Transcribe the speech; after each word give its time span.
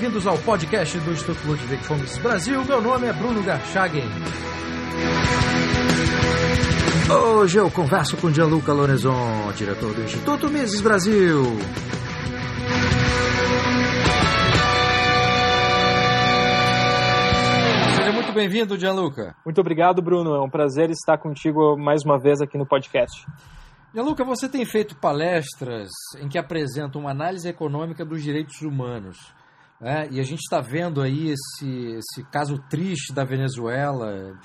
bem-vindos 0.00 0.26
ao 0.26 0.38
podcast 0.38 0.98
do 1.00 1.12
Instituto 1.12 1.46
Ludwig 1.46 1.84
Fomes 1.84 2.16
Brasil. 2.16 2.64
Meu 2.64 2.80
nome 2.80 3.06
é 3.06 3.12
Bruno 3.12 3.42
Garchagen. 3.42 4.08
Hoje 7.36 7.58
eu 7.58 7.70
converso 7.70 8.16
com 8.16 8.32
Gianluca 8.32 8.72
Lorenzon, 8.72 9.52
diretor 9.54 9.92
do 9.92 10.02
Instituto 10.02 10.48
Mises 10.48 10.80
Brasil. 10.80 11.42
Seja 17.96 18.12
muito 18.12 18.32
bem-vindo, 18.32 18.78
Gianluca. 18.78 19.36
Muito 19.44 19.60
obrigado, 19.60 20.00
Bruno. 20.00 20.34
É 20.34 20.40
um 20.40 20.48
prazer 20.48 20.88
estar 20.88 21.18
contigo 21.18 21.76
mais 21.76 22.02
uma 22.06 22.18
vez 22.18 22.40
aqui 22.40 22.56
no 22.56 22.64
podcast. 22.64 23.26
Gianluca, 23.92 24.24
você 24.24 24.48
tem 24.48 24.64
feito 24.64 24.96
palestras 24.96 25.90
em 26.18 26.26
que 26.26 26.38
apresenta 26.38 26.98
uma 26.98 27.10
análise 27.10 27.46
econômica 27.46 28.02
dos 28.02 28.22
direitos 28.22 28.62
humanos. 28.62 29.38
Né? 29.80 30.08
E 30.10 30.20
a 30.20 30.22
gente 30.22 30.40
está 30.40 30.60
vendo 30.60 31.00
aí 31.00 31.30
esse, 31.30 31.98
esse 31.98 32.22
caso 32.30 32.58
triste 32.68 33.12
da 33.12 33.24
Venezuela, 33.24 34.36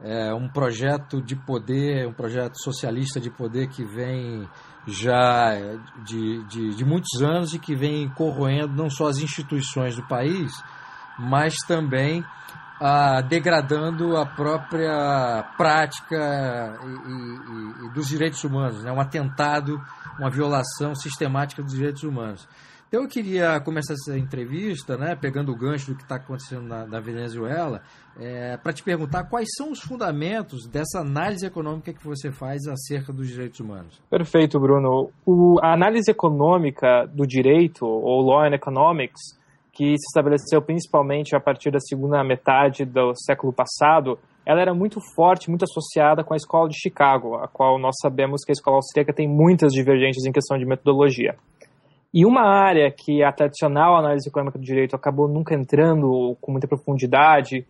é 0.00 0.34
um 0.34 0.48
projeto 0.48 1.22
de 1.22 1.34
poder, 1.34 2.06
um 2.06 2.12
projeto 2.12 2.62
socialista 2.62 3.20
de 3.20 3.30
poder 3.30 3.68
que 3.68 3.84
vem 3.84 4.48
já 4.86 5.54
de, 6.04 6.44
de, 6.44 6.74
de 6.74 6.84
muitos 6.84 7.22
anos 7.22 7.54
e 7.54 7.58
que 7.58 7.74
vem 7.74 8.08
corroendo 8.10 8.74
não 8.74 8.90
só 8.90 9.08
as 9.08 9.18
instituições 9.18 9.96
do 9.96 10.06
país, 10.06 10.52
mas 11.18 11.54
também 11.66 12.24
ah, 12.80 13.20
degradando 13.22 14.16
a 14.16 14.26
própria 14.26 15.42
prática 15.56 16.78
e, 16.82 17.84
e, 17.84 17.86
e 17.86 17.90
dos 17.92 18.08
direitos 18.08 18.42
humanos, 18.44 18.82
né? 18.82 18.92
um 18.92 19.00
atentado, 19.00 19.80
uma 20.18 20.28
violação 20.28 20.94
sistemática 20.94 21.62
dos 21.62 21.72
direitos 21.72 22.02
humanos. 22.02 22.46
Então 22.94 23.02
eu 23.02 23.08
queria 23.08 23.58
começar 23.58 23.94
essa 23.94 24.16
entrevista, 24.16 24.96
né, 24.96 25.16
pegando 25.20 25.50
o 25.50 25.56
gancho 25.56 25.90
do 25.90 25.96
que 25.96 26.04
está 26.04 26.14
acontecendo 26.14 26.62
na, 26.62 26.86
na 26.86 27.00
Venezuela, 27.00 27.82
é, 28.16 28.56
para 28.56 28.72
te 28.72 28.84
perguntar 28.84 29.24
quais 29.24 29.48
são 29.56 29.72
os 29.72 29.80
fundamentos 29.80 30.68
dessa 30.68 31.00
análise 31.00 31.44
econômica 31.44 31.92
que 31.92 32.06
você 32.06 32.30
faz 32.30 32.68
acerca 32.68 33.12
dos 33.12 33.26
direitos 33.26 33.58
humanos. 33.58 34.00
Perfeito, 34.08 34.60
Bruno. 34.60 35.10
O, 35.26 35.58
a 35.60 35.74
análise 35.74 36.08
econômica 36.08 37.04
do 37.12 37.26
direito, 37.26 37.84
ou 37.84 38.22
Law 38.22 38.44
and 38.44 38.54
Economics, 38.54 39.20
que 39.72 39.98
se 39.98 40.06
estabeleceu 40.06 40.62
principalmente 40.62 41.34
a 41.34 41.40
partir 41.40 41.72
da 41.72 41.80
segunda 41.80 42.22
metade 42.22 42.84
do 42.84 43.12
século 43.16 43.52
passado, 43.52 44.20
ela 44.46 44.60
era 44.60 44.72
muito 44.72 45.00
forte, 45.16 45.48
muito 45.48 45.64
associada 45.64 46.22
com 46.22 46.32
a 46.32 46.36
escola 46.36 46.68
de 46.68 46.78
Chicago, 46.78 47.36
a 47.36 47.48
qual 47.48 47.76
nós 47.76 47.96
sabemos 48.00 48.44
que 48.44 48.52
a 48.52 48.54
escola 48.54 48.76
austríaca 48.76 49.12
tem 49.12 49.26
muitas 49.26 49.72
divergências 49.72 50.24
em 50.26 50.32
questão 50.32 50.56
de 50.56 50.64
metodologia. 50.64 51.34
E 52.16 52.24
uma 52.24 52.42
área 52.42 52.92
que 52.92 53.24
a 53.24 53.32
tradicional 53.32 53.96
análise 53.96 54.28
econômica 54.28 54.56
do 54.56 54.64
direito 54.64 54.94
acabou 54.94 55.26
nunca 55.26 55.52
entrando 55.52 56.36
com 56.40 56.52
muita 56.52 56.68
profundidade 56.68 57.66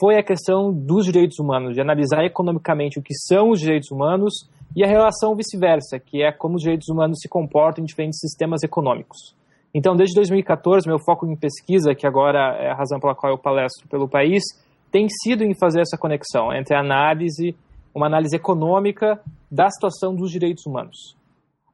foi 0.00 0.18
a 0.18 0.22
questão 0.24 0.72
dos 0.72 1.04
direitos 1.04 1.38
humanos, 1.38 1.74
de 1.74 1.80
analisar 1.80 2.24
economicamente 2.24 2.98
o 2.98 3.02
que 3.02 3.14
são 3.14 3.50
os 3.50 3.60
direitos 3.60 3.92
humanos 3.92 4.50
e 4.74 4.82
a 4.82 4.88
relação 4.88 5.36
vice-versa, 5.36 6.00
que 6.00 6.24
é 6.24 6.32
como 6.32 6.56
os 6.56 6.62
direitos 6.62 6.88
humanos 6.88 7.20
se 7.20 7.28
comportam 7.28 7.84
em 7.84 7.86
diferentes 7.86 8.18
sistemas 8.18 8.64
econômicos. 8.64 9.36
Então, 9.72 9.94
desde 9.94 10.16
2014, 10.16 10.88
meu 10.88 10.98
foco 10.98 11.24
em 11.24 11.36
pesquisa, 11.36 11.94
que 11.94 12.04
agora 12.04 12.56
é 12.58 12.72
a 12.72 12.74
razão 12.74 12.98
pela 12.98 13.14
qual 13.14 13.32
eu 13.32 13.38
palestro 13.38 13.86
pelo 13.86 14.08
país, 14.08 14.42
tem 14.90 15.06
sido 15.08 15.44
em 15.44 15.54
fazer 15.54 15.80
essa 15.80 15.96
conexão 15.96 16.52
entre 16.52 16.74
a 16.74 16.80
análise, 16.80 17.54
uma 17.94 18.06
análise 18.06 18.34
econômica 18.34 19.20
da 19.48 19.70
situação 19.70 20.16
dos 20.16 20.32
direitos 20.32 20.66
humanos. 20.66 21.14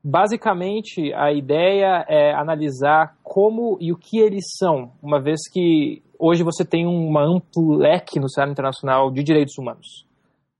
Basicamente, 0.02 1.12
a 1.12 1.32
ideia 1.32 2.04
é 2.08 2.32
analisar 2.32 3.16
como 3.22 3.76
e 3.80 3.92
o 3.92 3.96
que 3.96 4.18
eles 4.18 4.44
são, 4.56 4.92
uma 5.02 5.20
vez 5.20 5.40
que 5.52 6.02
hoje 6.18 6.42
você 6.42 6.64
tem 6.64 6.86
um 6.86 7.18
amplo 7.18 7.76
leque 7.76 8.18
no 8.18 8.28
cenário 8.28 8.52
internacional 8.52 9.10
de 9.10 9.22
direitos 9.22 9.58
humanos. 9.58 10.06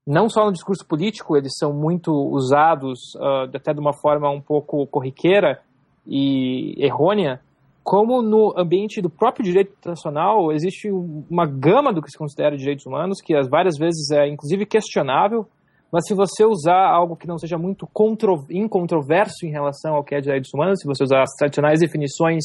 Não 0.06 0.28
só 0.28 0.44
no 0.44 0.52
discurso 0.52 0.86
político, 0.86 1.36
eles 1.36 1.52
são 1.58 1.72
muito 1.72 2.12
usados, 2.12 2.98
uh, 3.16 3.54
até 3.54 3.72
de 3.72 3.80
uma 3.80 3.92
forma 3.92 4.30
um 4.30 4.40
pouco 4.40 4.86
corriqueira, 4.86 5.60
e 6.06 6.74
errônea, 6.78 7.40
como 7.82 8.20
no 8.22 8.52
ambiente 8.58 9.00
do 9.00 9.08
próprio 9.08 9.44
direito 9.44 9.72
internacional 9.72 10.52
existe 10.52 10.90
uma 10.90 11.46
gama 11.46 11.92
do 11.92 12.02
que 12.02 12.10
se 12.10 12.18
considera 12.18 12.56
direitos 12.56 12.86
humanos, 12.86 13.20
que 13.22 13.34
várias 13.48 13.78
vezes 13.78 14.10
é 14.10 14.28
inclusive 14.28 14.66
questionável, 14.66 15.46
mas 15.92 16.06
se 16.06 16.14
você 16.14 16.44
usar 16.44 16.88
algo 16.88 17.16
que 17.16 17.26
não 17.26 17.36
seja 17.36 17.58
muito 17.58 17.86
contro, 17.86 18.46
incontroverso 18.48 19.44
em 19.44 19.50
relação 19.50 19.94
ao 19.94 20.04
que 20.04 20.14
é 20.14 20.20
direitos 20.20 20.50
humanos, 20.54 20.80
se 20.80 20.86
você 20.86 21.02
usar 21.02 21.22
as 21.22 21.34
tradicionais 21.36 21.80
definições 21.80 22.44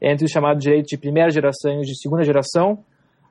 entre 0.00 0.26
os 0.26 0.30
chamados 0.30 0.62
direitos 0.62 0.88
de 0.88 0.98
primeira 0.98 1.30
geração 1.30 1.72
e 1.72 1.80
os 1.80 1.86
de 1.86 1.98
segunda 1.98 2.22
geração, 2.22 2.78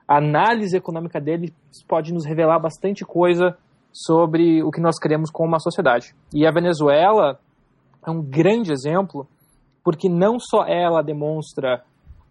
a 0.08 0.18
análise 0.18 0.76
econômica 0.76 1.20
deles 1.20 1.52
pode 1.86 2.12
nos 2.12 2.26
revelar 2.26 2.58
bastante 2.58 3.04
coisa 3.04 3.56
sobre 3.92 4.62
o 4.62 4.70
que 4.70 4.80
nós 4.80 4.98
queremos 4.98 5.30
como 5.30 5.48
uma 5.48 5.60
sociedade. 5.60 6.14
E 6.34 6.46
a 6.46 6.50
Venezuela 6.50 7.38
é 8.04 8.10
um 8.10 8.22
grande 8.22 8.72
exemplo 8.72 9.28
porque 9.84 10.08
não 10.08 10.38
só 10.38 10.64
ela 10.66 11.02
demonstra 11.02 11.82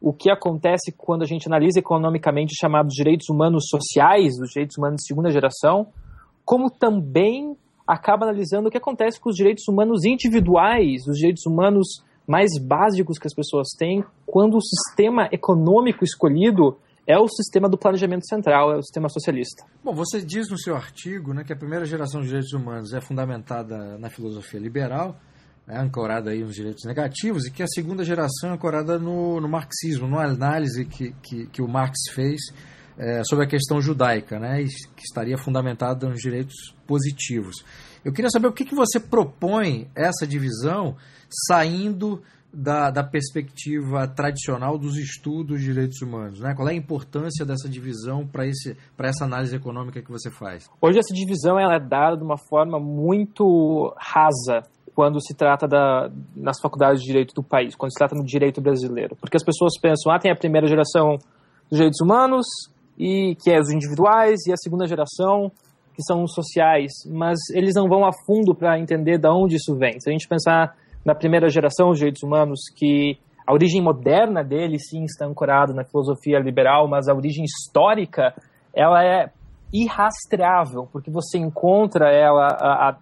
o 0.01 0.11
que 0.11 0.31
acontece 0.31 0.91
quando 0.97 1.21
a 1.21 1.27
gente 1.27 1.47
analisa 1.47 1.79
economicamente 1.79 2.55
chamados 2.59 2.93
direitos 2.93 3.29
humanos 3.29 3.65
sociais, 3.69 4.33
os 4.41 4.49
direitos 4.49 4.77
humanos 4.77 4.97
de 4.97 5.07
segunda 5.07 5.29
geração, 5.29 5.87
como 6.45 6.69
também 6.69 7.55
acaba 7.87 8.25
analisando 8.25 8.67
o 8.67 8.71
que 8.71 8.77
acontece 8.77 9.19
com 9.19 9.29
os 9.29 9.35
direitos 9.35 9.67
humanos 9.67 10.05
individuais, 10.05 11.05
os 11.07 11.17
direitos 11.17 11.45
humanos 11.45 12.03
mais 12.27 12.51
básicos 12.59 13.17
que 13.17 13.27
as 13.27 13.33
pessoas 13.33 13.69
têm, 13.77 14.03
quando 14.25 14.55
o 14.55 14.61
sistema 14.61 15.27
econômico 15.31 16.03
escolhido 16.03 16.77
é 17.05 17.17
o 17.17 17.27
sistema 17.27 17.67
do 17.67 17.77
planejamento 17.77 18.27
central, 18.27 18.71
é 18.71 18.77
o 18.77 18.83
sistema 18.83 19.09
socialista. 19.09 19.65
Bom, 19.83 19.93
você 19.93 20.21
diz 20.21 20.49
no 20.49 20.57
seu 20.57 20.75
artigo 20.75 21.33
né, 21.33 21.43
que 21.43 21.51
a 21.51 21.55
primeira 21.55 21.83
geração 21.85 22.21
de 22.21 22.27
direitos 22.27 22.53
humanos 22.53 22.93
é 22.93 23.01
fundamentada 23.01 23.97
na 23.97 24.09
filosofia 24.09 24.59
liberal, 24.59 25.17
é 25.67 25.77
ancorada 25.77 26.31
aí 26.31 26.41
nos 26.41 26.55
direitos 26.55 26.85
negativos, 26.85 27.45
e 27.45 27.51
que 27.51 27.63
a 27.63 27.67
segunda 27.67 28.03
geração 28.03 28.51
é 28.51 28.53
ancorada 28.53 28.97
no, 28.99 29.41
no 29.41 29.49
marxismo, 29.49 30.07
numa 30.07 30.23
análise 30.23 30.85
que, 30.85 31.11
que, 31.23 31.47
que 31.47 31.61
o 31.61 31.67
Marx 31.67 31.97
fez 32.13 32.39
é, 33.01 33.23
sobre 33.23 33.45
a 33.45 33.47
questão 33.47 33.81
judaica, 33.81 34.39
né, 34.39 34.63
que 34.95 35.01
estaria 35.01 35.35
fundamentada 35.35 36.07
nos 36.07 36.19
direitos 36.19 36.75
positivos. 36.85 37.65
Eu 38.05 38.13
queria 38.13 38.29
saber 38.29 38.47
o 38.47 38.53
que, 38.53 38.63
que 38.63 38.75
você 38.75 38.99
propõe 38.99 39.89
essa 39.95 40.27
divisão 40.27 40.95
saindo 41.47 42.21
da, 42.53 42.91
da 42.91 43.03
perspectiva 43.03 44.07
tradicional 44.07 44.77
dos 44.77 44.97
estudos 44.97 45.59
de 45.59 45.65
direitos 45.65 46.01
humanos? 46.01 46.39
Né? 46.39 46.53
Qual 46.53 46.67
é 46.67 46.73
a 46.73 46.75
importância 46.75 47.43
dessa 47.43 47.67
divisão 47.67 48.27
para 48.27 48.45
essa 48.45 49.25
análise 49.25 49.55
econômica 49.55 50.01
que 50.01 50.11
você 50.11 50.29
faz? 50.29 50.69
Hoje 50.79 50.99
essa 50.99 51.13
divisão 51.13 51.59
ela 51.59 51.75
é 51.75 51.79
dada 51.79 52.17
de 52.17 52.23
uma 52.23 52.37
forma 52.37 52.79
muito 52.79 53.93
rasa 53.97 54.61
quando 54.93 55.19
se 55.25 55.33
trata 55.33 55.67
da, 55.67 56.11
nas 56.35 56.59
faculdades 56.61 57.01
de 57.01 57.07
direito 57.07 57.33
do 57.33 57.41
país, 57.41 57.75
quando 57.75 57.93
se 57.93 57.97
trata 57.97 58.13
no 58.13 58.23
direito 58.23 58.61
brasileiro. 58.61 59.15
Porque 59.15 59.37
as 59.37 59.43
pessoas 59.43 59.79
pensam, 59.81 60.13
ah, 60.13 60.19
tem 60.19 60.31
a 60.31 60.35
primeira 60.35 60.67
geração 60.67 61.15
dos 61.69 61.77
direitos 61.77 62.01
humanos, 62.01 62.45
e 62.97 63.35
que 63.41 63.51
é 63.51 63.59
os 63.59 63.71
individuais, 63.71 64.45
e 64.47 64.51
a 64.51 64.57
segunda 64.57 64.87
geração, 64.87 65.51
que 65.93 66.03
são 66.03 66.23
os 66.23 66.33
sociais, 66.33 66.91
mas 67.09 67.37
eles 67.53 67.73
não 67.75 67.87
vão 67.87 68.05
a 68.05 68.11
fundo 68.25 68.55
para 68.55 68.79
entender 68.79 69.17
de 69.17 69.27
onde 69.27 69.55
isso 69.55 69.75
vem. 69.75 69.99
Se 69.99 70.09
a 70.09 70.13
gente 70.13 70.27
pensar 70.27 70.75
na 71.05 71.15
primeira 71.15 71.49
geração 71.49 71.89
dos 71.89 71.97
direitos 71.97 72.23
humanos, 72.23 72.59
que 72.75 73.17
a 73.45 73.53
origem 73.53 73.81
moderna 73.81 74.43
dele 74.43 74.79
sim 74.79 75.03
está 75.03 75.25
ancorada 75.25 75.73
na 75.73 75.83
filosofia 75.83 76.39
liberal, 76.39 76.87
mas 76.87 77.07
a 77.07 77.13
origem 77.13 77.43
histórica 77.43 78.33
ela 78.73 79.03
é 79.03 79.29
irrastreável, 79.73 80.87
porque 80.91 81.09
você 81.09 81.37
encontra 81.37 82.09
ela 82.09 82.47
a, 82.47 82.89
a 82.89 82.97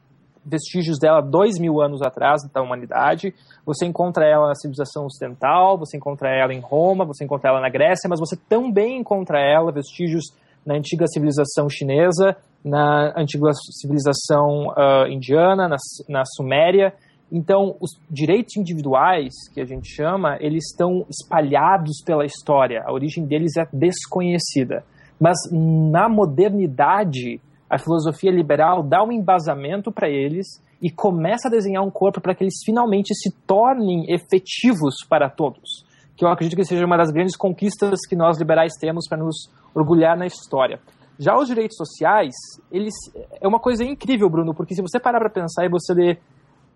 vestígios 0.50 0.98
dela 1.00 1.22
dois 1.22 1.60
mil 1.60 1.82
anos 1.82 2.02
atrás 2.02 2.42
da 2.54 2.62
humanidade. 2.62 3.34
Você 3.66 3.86
encontra 3.86 4.26
ela 4.26 4.48
na 4.48 4.56
civilização 4.56 5.06
ocidental, 5.06 5.78
você 5.78 5.98
encontra 5.98 6.30
ela 6.30 6.54
em 6.54 6.60
Roma, 6.60 7.06
você 7.06 7.24
encontra 7.24 7.52
ela 7.52 7.62
na 7.62 7.70
Grécia, 7.70 8.10
mas 8.10 8.20
você 8.20 8.36
também 8.36 8.98
encontra 8.98 9.40
ela 9.40 9.72
vestígios 9.72 10.26
na 10.66 10.76
antiga 10.76 11.06
civilização 11.08 11.70
chinesa, 11.70 12.36
na 12.64 13.14
antiga 13.16 13.52
civilização 13.54 14.68
uh, 14.70 15.08
indiana, 15.08 15.68
na, 15.68 15.78
na 16.08 16.24
Suméria. 16.26 16.94
Então, 17.32 17.76
os 17.80 17.92
direitos 18.10 18.58
individuais, 18.58 19.34
que 19.54 19.62
a 19.62 19.66
gente 19.66 19.88
chama, 19.88 20.38
eles 20.40 20.66
estão 20.72 21.06
espalhados 21.10 22.02
pela 22.06 22.26
história. 22.26 22.84
A 22.86 22.92
origem 22.92 23.26
deles 23.26 23.56
é 23.56 23.68
desconhecida. 23.72 24.84
Mas 25.20 25.38
na 25.52 26.10
modernidade, 26.10 27.40
a 27.70 27.78
filosofia 27.78 28.32
liberal 28.32 28.82
dá 28.82 29.04
um 29.04 29.12
embasamento 29.12 29.92
para 29.92 30.10
eles 30.10 30.48
e 30.82 30.90
começa 30.90 31.48
a 31.48 31.52
desenhar 31.52 31.84
um 31.84 31.92
corpo 31.92 32.20
para 32.20 32.34
que 32.34 32.44
eles 32.44 32.56
finalmente 32.66 33.14
se 33.14 33.32
tornem 33.46 34.06
efetivos 34.12 34.96
para 35.08 35.30
todos. 35.30 35.86
Que 36.16 36.26
eu 36.26 36.30
acredito 36.30 36.58
que 36.58 36.66
seja 36.66 36.86
uma 36.86 36.98
das 36.98 37.12
grandes 37.12 37.36
conquistas 37.36 38.00
que 38.08 38.16
nós 38.16 38.40
liberais 38.40 38.74
temos 38.80 39.08
para 39.08 39.18
nos 39.18 39.50
orgulhar 39.74 40.18
na 40.18 40.26
história. 40.26 40.80
Já 41.18 41.38
os 41.38 41.48
direitos 41.48 41.78
sociais, 41.78 42.34
eles 42.72 42.94
é 43.42 43.48
uma 43.48 43.60
coisa 43.60 43.84
incrível, 43.84 44.30
Bruno, 44.30 44.54
porque 44.56 44.74
se 44.74 44.82
você 44.82 45.00
parar 45.00 45.20
para 45.20 45.30
pensar 45.30 45.66
e 45.66 45.70
você 45.70 45.94
ler 45.94 46.20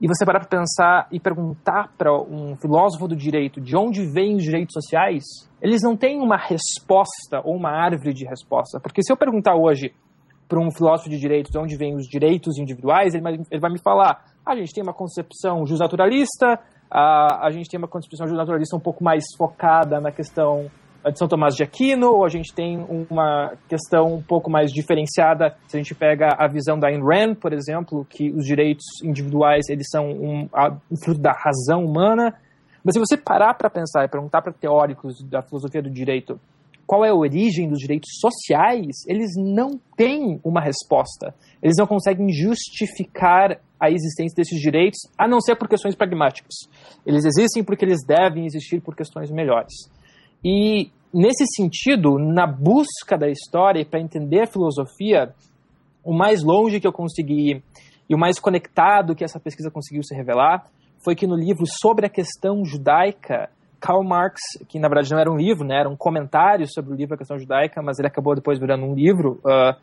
e 0.01 0.07
você 0.07 0.25
parar 0.25 0.41
para 0.41 0.49
pensar 0.49 1.07
e 1.11 1.19
perguntar 1.19 1.93
para 1.97 2.13
um 2.13 2.57
filósofo 2.57 3.07
do 3.07 3.15
direito 3.15 3.61
de 3.61 3.77
onde 3.77 4.05
vêm 4.05 4.35
os 4.35 4.43
direitos 4.43 4.73
sociais, 4.73 5.23
eles 5.61 5.81
não 5.81 5.95
têm 5.95 6.19
uma 6.19 6.35
resposta 6.35 7.41
ou 7.41 7.55
uma 7.55 7.69
árvore 7.69 8.13
de 8.13 8.25
resposta. 8.25 8.81
Porque 8.81 9.01
se 9.01 9.13
eu 9.13 9.15
perguntar 9.15 9.55
hoje 9.55 9.93
para 10.53 10.61
um 10.61 10.69
filósofo 10.69 11.09
de 11.09 11.17
direito 11.17 11.51
de 11.51 11.57
onde 11.57 11.75
vêm 11.75 11.95
os 11.95 12.05
direitos 12.05 12.59
individuais, 12.59 13.15
ele 13.15 13.23
vai, 13.23 13.33
ele 13.33 13.59
vai 13.59 13.71
me 13.71 13.79
falar: 13.79 14.23
ah, 14.45 14.51
a 14.51 14.55
gente 14.55 14.71
tem 14.71 14.83
uma 14.83 14.93
concepção 14.93 15.65
justnaturalista, 15.65 16.59
a, 16.91 17.47
a 17.47 17.49
gente 17.49 17.67
tem 17.67 17.79
uma 17.79 17.87
concepção 17.87 18.27
justnaturalista 18.27 18.77
um 18.77 18.79
pouco 18.79 19.03
mais 19.03 19.23
focada 19.35 19.99
na 19.99 20.11
questão 20.11 20.69
de 21.11 21.17
São 21.17 21.27
Tomás 21.27 21.55
de 21.55 21.63
Aquino, 21.63 22.11
ou 22.11 22.23
a 22.23 22.29
gente 22.29 22.53
tem 22.53 22.85
uma 22.87 23.53
questão 23.67 24.13
um 24.13 24.21
pouco 24.21 24.49
mais 24.49 24.71
diferenciada, 24.71 25.55
se 25.67 25.75
a 25.75 25.79
gente 25.79 25.95
pega 25.95 26.35
a 26.37 26.47
visão 26.47 26.79
da 26.79 26.87
Ayn 26.87 27.01
Rand, 27.01 27.35
por 27.35 27.51
exemplo, 27.51 28.05
que 28.07 28.29
os 28.31 28.45
direitos 28.45 28.85
individuais 29.03 29.67
eles 29.69 29.87
são 29.89 30.05
um, 30.05 30.47
um 30.89 30.97
fruto 31.03 31.19
da 31.19 31.33
razão 31.33 31.83
humana. 31.83 32.33
Mas 32.85 32.93
se 32.93 32.99
você 32.99 33.17
parar 33.17 33.55
para 33.55 33.69
pensar 33.69 34.05
e 34.05 34.07
perguntar 34.07 34.41
para 34.41 34.53
teóricos 34.53 35.21
da 35.23 35.41
filosofia 35.41 35.81
do 35.81 35.89
direito 35.89 36.39
qual 36.85 37.05
é 37.05 37.09
a 37.09 37.15
origem 37.15 37.69
dos 37.69 37.79
direitos 37.79 38.09
sociais, 38.19 39.05
eles 39.07 39.31
não 39.37 39.79
têm 39.95 40.39
uma 40.43 40.61
resposta. 40.61 41.33
Eles 41.61 41.75
não 41.77 41.87
conseguem 41.87 42.29
justificar 42.29 43.59
a 43.79 43.89
existência 43.89 44.35
desses 44.35 44.59
direitos, 44.59 44.99
a 45.17 45.27
não 45.27 45.41
ser 45.41 45.55
por 45.55 45.67
questões 45.67 45.95
pragmáticas. 45.95 46.53
Eles 47.05 47.25
existem 47.25 47.63
porque 47.63 47.83
eles 47.83 48.05
devem 48.05 48.45
existir 48.45 48.81
por 48.81 48.95
questões 48.95 49.31
melhores. 49.31 49.73
E, 50.43 50.89
nesse 51.13 51.45
sentido, 51.55 52.17
na 52.17 52.45
busca 52.45 53.17
da 53.17 53.29
história 53.29 53.81
e 53.81 53.85
para 53.85 53.99
entender 53.99 54.41
a 54.41 54.47
filosofia, 54.47 55.33
o 56.03 56.13
mais 56.13 56.43
longe 56.43 56.79
que 56.79 56.87
eu 56.87 56.93
consegui 56.93 57.51
ir 57.51 57.63
e 58.09 58.15
o 58.15 58.17
mais 58.17 58.39
conectado 58.39 59.15
que 59.15 59.23
essa 59.23 59.39
pesquisa 59.39 59.71
conseguiu 59.71 60.03
se 60.03 60.13
revelar 60.15 60.69
foi 61.03 61.15
que 61.15 61.27
no 61.27 61.35
livro 61.35 61.65
sobre 61.65 62.05
a 62.05 62.09
questão 62.09 62.63
judaica, 62.63 63.49
Karl 63.83 64.01
Marx, 64.01 64.39
que 64.69 64.79
na 64.79 64.87
verdade 64.87 65.11
não 65.11 65.19
era 65.19 65.29
um 65.29 65.35
livro, 65.35 65.67
né, 65.67 65.81
era 65.81 65.89
um 65.89 65.97
comentário 65.97 66.65
sobre 66.73 66.93
o 66.93 66.95
livro 66.95 67.15
A 67.15 67.17
Questão 67.17 67.37
Judaica, 67.37 67.81
mas 67.81 67.99
ele 67.99 68.07
acabou 68.07 68.33
depois 68.33 68.57
virando 68.57 68.85
um 68.85 68.95
livro, 68.95 69.41
uh, 69.43 69.75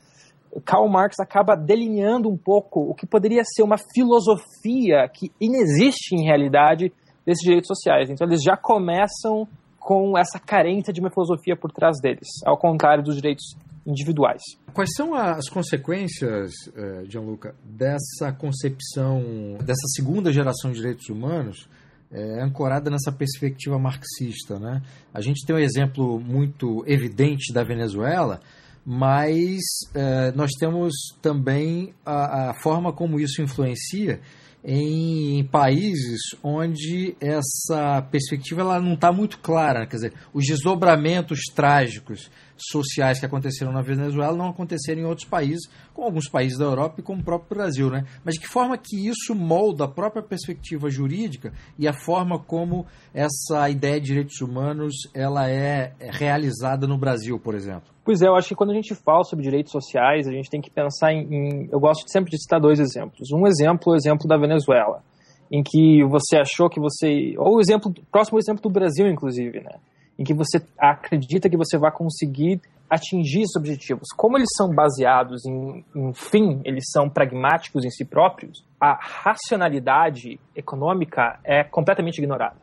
Karl 0.64 0.88
Marx 0.88 1.20
acaba 1.20 1.54
delineando 1.54 2.26
um 2.26 2.36
pouco 2.36 2.80
o 2.80 2.94
que 2.94 3.06
poderia 3.06 3.42
ser 3.44 3.62
uma 3.62 3.76
filosofia 3.94 5.06
que 5.12 5.30
inexiste 5.38 6.14
em 6.14 6.24
realidade 6.24 6.90
desses 7.26 7.42
direitos 7.44 7.68
sociais. 7.68 8.08
Então 8.08 8.26
eles 8.26 8.42
já 8.42 8.56
começam 8.56 9.46
com 9.78 10.16
essa 10.18 10.38
carência 10.40 10.92
de 10.92 11.00
uma 11.00 11.10
filosofia 11.10 11.54
por 11.54 11.70
trás 11.70 11.98
deles, 12.00 12.28
ao 12.46 12.56
contrário 12.56 13.04
dos 13.04 13.16
direitos 13.16 13.54
individuais. 13.86 14.42
Quais 14.72 14.90
são 14.96 15.14
as 15.14 15.48
consequências, 15.48 16.50
eh, 16.74 17.04
Gianluca, 17.04 17.54
dessa 17.64 18.32
concepção, 18.32 19.22
dessa 19.64 19.86
segunda 19.94 20.32
geração 20.32 20.70
de 20.70 20.78
direitos 20.78 21.08
humanos 21.08 21.68
é, 22.10 22.42
ancorada 22.42 22.90
nessa 22.90 23.12
perspectiva 23.12 23.78
marxista? 23.78 24.58
Né? 24.58 24.82
A 25.12 25.20
gente 25.20 25.44
tem 25.46 25.54
um 25.54 25.58
exemplo 25.58 26.20
muito 26.20 26.84
evidente 26.86 27.52
da 27.52 27.62
Venezuela, 27.62 28.40
mas 28.84 29.60
é, 29.94 30.32
nós 30.32 30.50
temos 30.58 30.92
também 31.20 31.94
a, 32.04 32.50
a 32.50 32.54
forma 32.62 32.92
como 32.92 33.20
isso 33.20 33.42
influencia 33.42 34.20
em 34.62 35.42
países 35.44 36.20
onde 36.42 37.14
essa 37.20 38.02
perspectiva 38.10 38.60
ela 38.60 38.80
não 38.80 38.94
está 38.94 39.12
muito 39.12 39.38
clara. 39.38 39.86
Quer 39.86 39.96
dizer, 39.96 40.12
os 40.32 40.44
desdobramentos 40.44 41.40
trágicos 41.54 42.30
sociais 42.68 43.18
que 43.18 43.26
aconteceram 43.26 43.72
na 43.72 43.82
Venezuela 43.82 44.36
não 44.36 44.48
aconteceram 44.48 45.02
em 45.02 45.04
outros 45.04 45.26
países, 45.26 45.68
como 45.94 46.06
alguns 46.06 46.28
países 46.28 46.58
da 46.58 46.64
Europa 46.64 46.96
e 46.98 47.02
como 47.02 47.20
o 47.20 47.24
próprio 47.24 47.56
Brasil. 47.56 47.90
Né? 47.90 48.04
Mas 48.24 48.34
de 48.34 48.40
que 48.40 48.48
forma 48.48 48.76
que 48.76 49.08
isso 49.08 49.34
molda 49.34 49.84
a 49.84 49.88
própria 49.88 50.22
perspectiva 50.22 50.90
jurídica 50.90 51.52
e 51.78 51.86
a 51.86 51.92
forma 51.92 52.38
como 52.38 52.86
essa 53.14 53.68
ideia 53.70 54.00
de 54.00 54.06
direitos 54.06 54.40
humanos 54.40 54.94
ela 55.14 55.48
é 55.48 55.92
realizada 55.98 56.86
no 56.86 56.98
Brasil, 56.98 57.38
por 57.38 57.54
exemplo? 57.54 57.90
Pois 58.04 58.22
é, 58.22 58.26
eu 58.26 58.34
acho 58.34 58.48
que 58.48 58.54
quando 58.54 58.70
a 58.70 58.74
gente 58.74 58.94
fala 58.94 59.22
sobre 59.24 59.44
direitos 59.44 59.70
sociais, 59.70 60.26
a 60.26 60.32
gente 60.32 60.50
tem 60.50 60.60
que 60.60 60.70
pensar 60.70 61.12
em, 61.12 61.28
em 61.32 61.68
eu 61.70 61.78
gosto 61.78 62.10
sempre 62.10 62.30
de 62.30 62.40
citar 62.40 62.60
dois 62.60 62.80
exemplos. 62.80 63.30
Um 63.32 63.46
exemplo 63.46 63.92
é 63.92 63.94
o 63.94 63.96
exemplo 63.96 64.26
da 64.26 64.36
Venezuela, 64.36 65.02
em 65.50 65.62
que 65.62 66.02
você 66.04 66.38
achou 66.38 66.68
que 66.68 66.80
você, 66.80 67.34
ou 67.38 67.56
o 67.56 67.60
exemplo, 67.60 67.92
próximo 68.10 68.38
exemplo 68.38 68.62
do 68.62 68.70
Brasil, 68.70 69.06
inclusive, 69.06 69.60
né? 69.60 69.76
Em 70.20 70.24
que 70.24 70.34
você 70.34 70.62
acredita 70.78 71.48
que 71.48 71.56
você 71.56 71.78
vai 71.78 71.90
conseguir 71.90 72.60
atingir 72.90 73.42
esses 73.42 73.56
objetivos. 73.56 74.08
Como 74.16 74.36
eles 74.36 74.48
são 74.56 74.74
baseados 74.74 75.46
em, 75.46 75.84
em 75.94 76.12
fim, 76.12 76.60
eles 76.64 76.84
são 76.90 77.08
pragmáticos 77.08 77.84
em 77.84 77.90
si 77.90 78.04
próprios, 78.04 78.64
a 78.80 78.98
racionalidade 79.00 80.40
econômica 80.54 81.38
é 81.44 81.62
completamente 81.62 82.18
ignorada. 82.18 82.56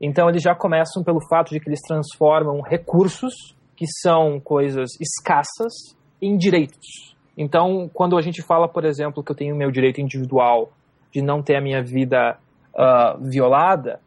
Então 0.00 0.28
eles 0.28 0.42
já 0.42 0.54
começam 0.54 1.02
pelo 1.02 1.20
fato 1.28 1.50
de 1.50 1.58
que 1.58 1.68
eles 1.68 1.80
transformam 1.80 2.60
recursos 2.60 3.56
que 3.74 3.86
são 4.00 4.38
coisas 4.38 4.90
escassas 5.00 5.72
em 6.20 6.36
direitos. 6.36 7.16
Então, 7.36 7.90
quando 7.92 8.18
a 8.18 8.20
gente 8.20 8.42
fala, 8.42 8.68
por 8.68 8.84
exemplo, 8.84 9.24
que 9.24 9.32
eu 9.32 9.36
tenho 9.36 9.56
meu 9.56 9.70
direito 9.70 10.00
individual 10.00 10.70
de 11.10 11.22
não 11.22 11.42
ter 11.42 11.56
a 11.56 11.60
minha 11.60 11.82
vida 11.82 12.38
uh, 12.74 13.18
violada, 13.20 14.00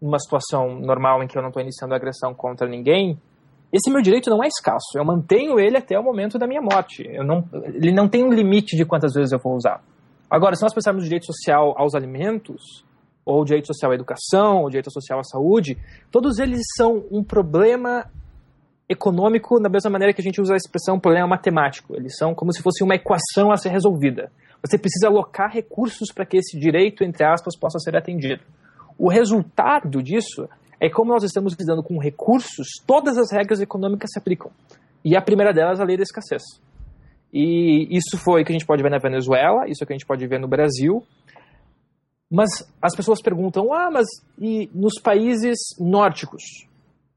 numa 0.00 0.18
situação 0.18 0.80
normal 0.80 1.22
em 1.22 1.26
que 1.26 1.36
eu 1.36 1.42
não 1.42 1.48
estou 1.48 1.62
iniciando 1.62 1.94
agressão 1.94 2.34
contra 2.34 2.68
ninguém, 2.68 3.18
esse 3.72 3.90
meu 3.90 4.02
direito 4.02 4.28
não 4.30 4.42
é 4.42 4.48
escasso. 4.48 4.96
Eu 4.96 5.04
mantenho 5.04 5.60
ele 5.60 5.76
até 5.76 5.98
o 5.98 6.02
momento 6.02 6.38
da 6.38 6.46
minha 6.46 6.60
morte. 6.60 7.06
Eu 7.06 7.24
não, 7.24 7.44
ele 7.66 7.92
não 7.92 8.08
tem 8.08 8.24
um 8.24 8.32
limite 8.32 8.76
de 8.76 8.84
quantas 8.84 9.12
vezes 9.14 9.32
eu 9.32 9.38
vou 9.38 9.54
usar. 9.54 9.82
Agora, 10.28 10.56
se 10.56 10.62
nós 10.62 10.74
pensarmos 10.74 11.02
no 11.02 11.08
direito 11.08 11.26
social 11.26 11.74
aos 11.76 11.94
alimentos, 11.94 12.84
ou 13.24 13.44
direito 13.44 13.66
social 13.66 13.92
à 13.92 13.94
educação, 13.94 14.62
ou 14.62 14.70
direito 14.70 14.90
social 14.90 15.20
à 15.20 15.24
saúde, 15.24 15.78
todos 16.10 16.38
eles 16.38 16.62
são 16.76 17.04
um 17.10 17.22
problema 17.22 18.10
econômico 18.88 19.60
da 19.60 19.68
mesma 19.68 19.90
maneira 19.90 20.12
que 20.12 20.20
a 20.20 20.24
gente 20.24 20.40
usa 20.40 20.54
a 20.54 20.56
expressão 20.56 20.98
problema 20.98 21.28
matemático. 21.28 21.94
Eles 21.94 22.16
são 22.16 22.34
como 22.34 22.52
se 22.52 22.60
fosse 22.60 22.82
uma 22.82 22.96
equação 22.96 23.52
a 23.52 23.56
ser 23.56 23.68
resolvida. 23.68 24.32
Você 24.62 24.76
precisa 24.76 25.06
alocar 25.06 25.50
recursos 25.50 26.12
para 26.12 26.26
que 26.26 26.36
esse 26.36 26.58
direito, 26.58 27.04
entre 27.04 27.24
aspas, 27.24 27.56
possa 27.56 27.78
ser 27.78 27.96
atendido. 27.96 28.42
O 29.00 29.08
resultado 29.08 30.02
disso 30.02 30.48
é 30.78 30.90
como 30.90 31.12
nós 31.12 31.24
estamos 31.24 31.54
lidando 31.58 31.82
com 31.82 31.98
recursos, 31.98 32.68
todas 32.86 33.16
as 33.16 33.32
regras 33.32 33.60
econômicas 33.60 34.10
se 34.12 34.18
aplicam. 34.18 34.50
E 35.04 35.16
a 35.16 35.22
primeira 35.22 35.52
delas 35.52 35.80
é 35.80 35.82
a 35.82 35.86
lei 35.86 35.96
da 35.96 36.02
escassez. 36.02 36.42
E 37.32 37.88
isso 37.96 38.18
foi 38.18 38.44
que 38.44 38.52
a 38.52 38.54
gente 38.54 38.66
pode 38.66 38.82
ver 38.82 38.90
na 38.90 38.98
Venezuela, 38.98 39.68
isso 39.68 39.82
é 39.82 39.86
que 39.86 39.92
a 39.92 39.96
gente 39.96 40.06
pode 40.06 40.26
ver 40.26 40.38
no 40.38 40.48
Brasil. 40.48 41.02
Mas 42.30 42.50
as 42.82 42.94
pessoas 42.94 43.22
perguntam: 43.22 43.72
ah, 43.72 43.90
mas 43.90 44.06
e 44.38 44.68
nos 44.74 45.00
países 45.00 45.58
nórdicos? 45.78 46.42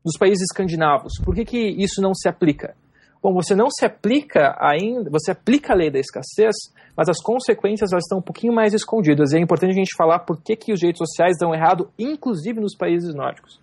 dos 0.03 0.17
países 0.17 0.41
escandinavos. 0.43 1.13
Por 1.23 1.33
que, 1.33 1.45
que 1.45 1.57
isso 1.57 2.01
não 2.01 2.13
se 2.13 2.27
aplica? 2.27 2.75
Bom, 3.23 3.33
você 3.33 3.55
não 3.55 3.69
se 3.69 3.85
aplica 3.85 4.53
ainda, 4.59 5.09
você 5.09 5.31
aplica 5.31 5.71
a 5.71 5.75
lei 5.77 5.89
da 5.89 5.97
escassez, 5.97 6.53
mas 6.95 7.07
as 7.07 7.21
consequências 7.21 7.93
elas 7.93 8.03
estão 8.03 8.17
um 8.17 8.21
pouquinho 8.21 8.53
mais 8.53 8.73
escondidas. 8.73 9.31
E 9.31 9.37
é 9.37 9.39
importante 9.39 9.71
a 9.71 9.77
gente 9.77 9.95
falar 9.95 10.19
por 10.19 10.41
que, 10.41 10.57
que 10.57 10.73
os 10.73 10.79
direitos 10.79 10.99
sociais 11.07 11.37
dão 11.39 11.55
errado, 11.55 11.89
inclusive 11.97 12.59
nos 12.59 12.75
países 12.75 13.15
nórdicos. 13.15 13.61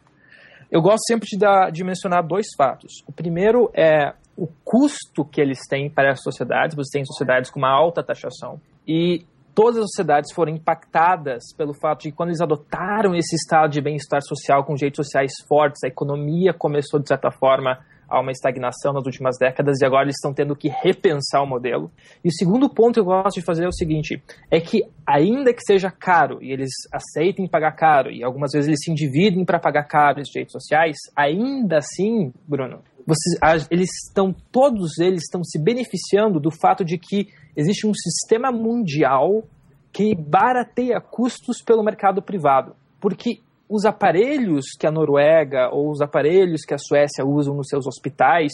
Eu 0.71 0.81
gosto 0.81 1.05
sempre 1.07 1.29
de, 1.29 1.37
dar, 1.37 1.71
de 1.71 1.85
mencionar 1.85 2.27
dois 2.27 2.47
fatos. 2.57 3.05
O 3.07 3.13
primeiro 3.13 3.71
é 3.75 4.15
o 4.35 4.47
custo 4.65 5.27
que 5.27 5.43
eles 5.43 5.59
têm 5.69 5.91
para 5.91 6.13
as 6.13 6.23
sociedades. 6.23 6.75
Você 6.75 6.97
tem 6.97 7.05
sociedades 7.05 7.51
com 7.51 7.59
uma 7.59 7.71
alta 7.71 8.03
taxação. 8.03 8.59
E 8.89 9.27
todas 9.55 9.77
as 9.77 9.91
sociedades 9.91 10.33
foram 10.33 10.53
impactadas 10.53 11.53
pelo 11.55 11.75
fato 11.75 12.03
de 12.03 12.11
que 12.11 12.17
quando 12.17 12.31
eles 12.31 12.41
adotaram 12.41 13.15
esse 13.15 13.37
estado 13.37 13.73
de 13.73 13.83
bem-estar 13.83 14.23
social 14.23 14.65
com 14.65 14.73
direitos 14.75 15.05
sociais 15.05 15.33
fortes, 15.47 15.85
a 15.85 15.89
economia 15.89 16.55
começou, 16.55 16.99
de 16.99 17.09
certa 17.09 17.31
forma, 17.31 17.79
a 18.11 18.21
uma 18.21 18.33
estagnação 18.33 18.93
nas 18.93 19.07
últimas 19.07 19.39
décadas 19.39 19.81
e 19.81 19.87
agora 19.87 20.05
eles 20.05 20.17
estão 20.17 20.35
tendo 20.35 20.57
que 20.57 20.69
repensar 20.69 21.43
o 21.43 21.47
modelo. 21.47 21.91
E 22.25 22.29
o 22.29 22.33
segundo 22.33 22.69
ponto 22.69 22.95
que 22.95 23.01
eu 23.01 23.05
gosto 23.05 23.39
de 23.39 23.45
fazer 23.47 23.65
é 23.65 23.69
o 23.69 23.73
seguinte, 23.73 24.21
é 24.51 24.61
que 24.61 24.83
ainda 25.07 25.55
que 25.55 25.63
seja 25.63 25.91
caro 25.91 26.43
e 26.43 26.53
eles 26.53 26.71
aceitem 26.93 27.49
pagar 27.49 27.73
caro 27.73 28.11
e 28.11 28.25
algumas 28.25 28.51
vezes 28.53 28.67
eles 28.67 28.81
se 28.83 28.91
endividem 28.91 29.45
para 29.45 29.61
pagar 29.61 29.85
caro 29.85 30.21
esses 30.21 30.33
direitos 30.33 30.53
sociais, 30.53 30.97
ainda 31.15 31.79
assim, 31.79 32.33
Bruno, 32.47 32.83
vocês, 33.07 33.67
eles 33.71 33.91
estão 34.07 34.35
todos 34.53 34.99
eles 34.99 35.23
estão 35.23 35.43
se 35.43 35.59
beneficiando 35.63 36.39
do 36.39 36.51
fato 36.51 36.85
de 36.85 36.99
que 36.99 37.29
existe 37.57 37.87
um 37.87 37.95
sistema 37.95 38.51
mundial 38.51 39.45
que 39.93 40.15
barateia 40.15 41.01
custos 41.01 41.63
pelo 41.63 41.83
mercado 41.83 42.23
privado. 42.23 42.75
Porque 43.01 43.41
os 43.71 43.85
aparelhos 43.85 44.65
que 44.77 44.85
a 44.85 44.91
Noruega 44.91 45.71
ou 45.73 45.93
os 45.93 46.01
aparelhos 46.01 46.63
que 46.63 46.75
a 46.75 46.79
Suécia 46.79 47.25
usam 47.25 47.55
nos 47.55 47.69
seus 47.69 47.87
hospitais, 47.87 48.51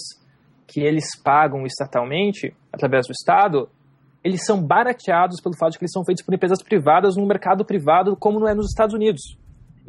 que 0.66 0.80
eles 0.80 1.18
pagam 1.25 1.64
estatalmente, 1.64 2.54
através 2.70 3.06
do 3.06 3.12
Estado, 3.12 3.66
eles 4.23 4.44
são 4.44 4.62
barateados 4.62 5.40
pelo 5.40 5.56
fato 5.56 5.73
de 5.73 5.78
que 5.78 5.85
eles 5.85 5.92
são 5.92 6.04
feitos 6.04 6.23
por 6.23 6.35
empresas 6.35 6.62
privadas 6.62 7.16
no 7.16 7.26
mercado 7.26 7.64
privado, 7.64 8.14
como 8.14 8.38
não 8.38 8.46
é 8.46 8.54
nos 8.54 8.66
Estados 8.66 8.94
Unidos. 8.94 9.38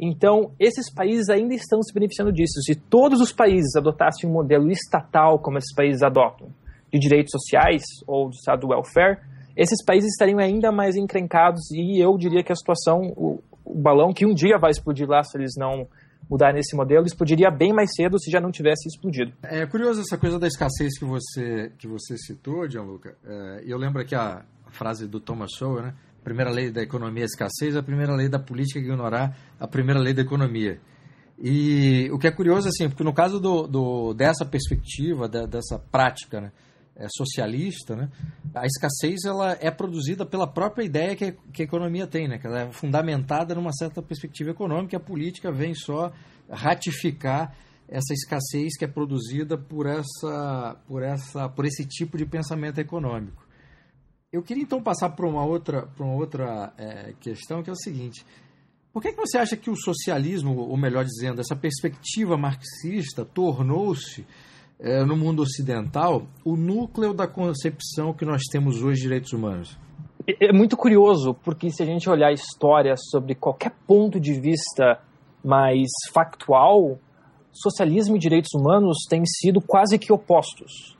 Então, 0.00 0.52
esses 0.58 0.90
países 0.90 1.28
ainda 1.28 1.54
estão 1.54 1.82
se 1.82 1.92
beneficiando 1.92 2.32
disso. 2.32 2.62
Se 2.62 2.74
todos 2.74 3.20
os 3.20 3.32
países 3.32 3.76
adotassem 3.76 4.30
um 4.30 4.32
modelo 4.32 4.70
estatal, 4.70 5.38
como 5.40 5.58
esses 5.58 5.74
países 5.74 6.02
adotam, 6.02 6.48
de 6.90 6.98
direitos 6.98 7.32
sociais 7.32 7.82
ou 8.06 8.30
do 8.30 8.34
estado 8.34 8.60
do 8.60 8.68
welfare, 8.68 9.18
esses 9.54 9.84
países 9.84 10.12
estariam 10.12 10.38
ainda 10.38 10.72
mais 10.72 10.96
encrencados 10.96 11.70
e 11.72 12.00
eu 12.00 12.16
diria 12.16 12.42
que 12.44 12.52
a 12.52 12.56
situação, 12.56 13.02
o 13.68 13.78
balão 13.78 14.12
que 14.12 14.26
um 14.26 14.34
dia 14.34 14.58
vai 14.58 14.70
explodir 14.70 15.08
lá 15.08 15.22
se 15.22 15.36
eles 15.36 15.52
não 15.56 15.86
mudar 16.28 16.52
nesse 16.52 16.76
modelo, 16.76 17.06
explodiria 17.06 17.50
bem 17.50 17.72
mais 17.72 17.90
cedo 17.94 18.18
se 18.18 18.30
já 18.30 18.40
não 18.40 18.50
tivesse 18.50 18.88
explodido. 18.88 19.32
É 19.42 19.66
curioso 19.66 20.00
essa 20.00 20.18
coisa 20.18 20.38
da 20.38 20.46
escassez 20.46 20.98
que 20.98 21.04
você, 21.04 21.72
que 21.78 21.86
você 21.86 22.16
citou, 22.18 22.68
Gianluca. 22.68 23.16
É, 23.24 23.62
eu 23.66 23.78
lembro 23.78 24.02
aqui 24.02 24.14
a, 24.14 24.44
frase 24.70 25.06
do 25.06 25.18
Thomas 25.18 25.52
Sowell, 25.56 25.82
né? 25.82 25.94
A 26.20 26.24
primeira 26.24 26.50
lei 26.50 26.70
da 26.70 26.82
economia 26.82 27.22
é 27.22 27.24
a 27.24 27.26
escassez, 27.26 27.74
a 27.74 27.82
primeira 27.82 28.14
lei 28.14 28.28
da 28.28 28.38
política 28.38 28.78
é 28.78 28.82
ignorar 28.82 29.34
a 29.58 29.66
primeira 29.66 29.98
lei 29.98 30.12
da 30.12 30.20
economia. 30.20 30.78
E 31.38 32.10
o 32.12 32.18
que 32.18 32.26
é 32.26 32.30
curioso, 32.30 32.68
assim, 32.68 32.88
porque 32.88 33.04
no 33.04 33.14
caso 33.14 33.40
do, 33.40 33.66
do 33.66 34.12
dessa 34.12 34.44
perspectiva, 34.44 35.28
da, 35.28 35.46
dessa 35.46 35.78
prática, 35.78 36.40
né? 36.40 36.52
É, 36.98 37.06
socialista, 37.08 37.94
né, 37.94 38.10
a 38.52 38.66
escassez 38.66 39.24
ela 39.24 39.56
é 39.60 39.70
produzida 39.70 40.26
pela 40.26 40.46
própria 40.46 40.84
ideia 40.84 41.14
que, 41.14 41.32
que 41.52 41.62
a 41.62 41.64
economia 41.64 42.06
tem, 42.06 42.26
né, 42.26 42.38
que 42.38 42.46
ela 42.46 42.62
é 42.62 42.72
fundamentada 42.72 43.54
numa 43.54 43.72
certa 43.72 44.02
perspectiva 44.02 44.50
econômica 44.50 44.96
a 44.96 45.00
política 45.00 45.52
vem 45.52 45.74
só 45.74 46.12
ratificar 46.50 47.56
essa 47.88 48.12
escassez 48.12 48.76
que 48.76 48.84
é 48.84 48.88
produzida 48.88 49.56
por, 49.56 49.86
essa, 49.86 50.76
por, 50.86 51.02
essa, 51.02 51.48
por 51.48 51.64
esse 51.64 51.86
tipo 51.86 52.18
de 52.18 52.26
pensamento 52.26 52.78
econômico. 52.78 53.46
Eu 54.30 54.42
queria 54.42 54.62
então 54.62 54.82
passar 54.82 55.08
para 55.10 55.26
uma 55.26 55.44
outra, 55.44 55.86
para 55.86 56.04
uma 56.04 56.14
outra 56.14 56.74
é, 56.76 57.14
questão, 57.18 57.62
que 57.62 57.70
é 57.70 57.72
o 57.72 57.76
seguinte: 57.76 58.26
por 58.92 59.00
que, 59.00 59.12
que 59.12 59.18
você 59.18 59.38
acha 59.38 59.56
que 59.56 59.70
o 59.70 59.76
socialismo, 59.76 60.54
ou 60.54 60.76
melhor 60.76 61.02
dizendo, 61.02 61.40
essa 61.40 61.56
perspectiva 61.56 62.36
marxista, 62.36 63.24
tornou-se 63.24 64.26
é, 64.80 65.04
no 65.04 65.16
mundo 65.16 65.42
ocidental 65.42 66.22
o 66.44 66.56
núcleo 66.56 67.12
da 67.12 67.26
concepção 67.26 68.12
que 68.12 68.24
nós 68.24 68.42
temos 68.50 68.82
hoje 68.82 68.96
de 68.96 69.02
direitos 69.02 69.32
humanos? 69.32 69.76
É, 70.26 70.48
é 70.48 70.52
muito 70.52 70.76
curioso, 70.76 71.34
porque 71.42 71.70
se 71.70 71.82
a 71.82 71.86
gente 71.86 72.08
olhar 72.08 72.28
a 72.28 72.32
história 72.32 72.94
sobre 72.96 73.34
qualquer 73.34 73.72
ponto 73.86 74.20
de 74.20 74.38
vista 74.38 75.00
mais 75.44 75.88
factual, 76.12 76.98
socialismo 77.52 78.16
e 78.16 78.18
direitos 78.18 78.50
humanos 78.54 78.98
têm 79.08 79.22
sido 79.24 79.60
quase 79.60 79.98
que 79.98 80.12
opostos. 80.12 80.96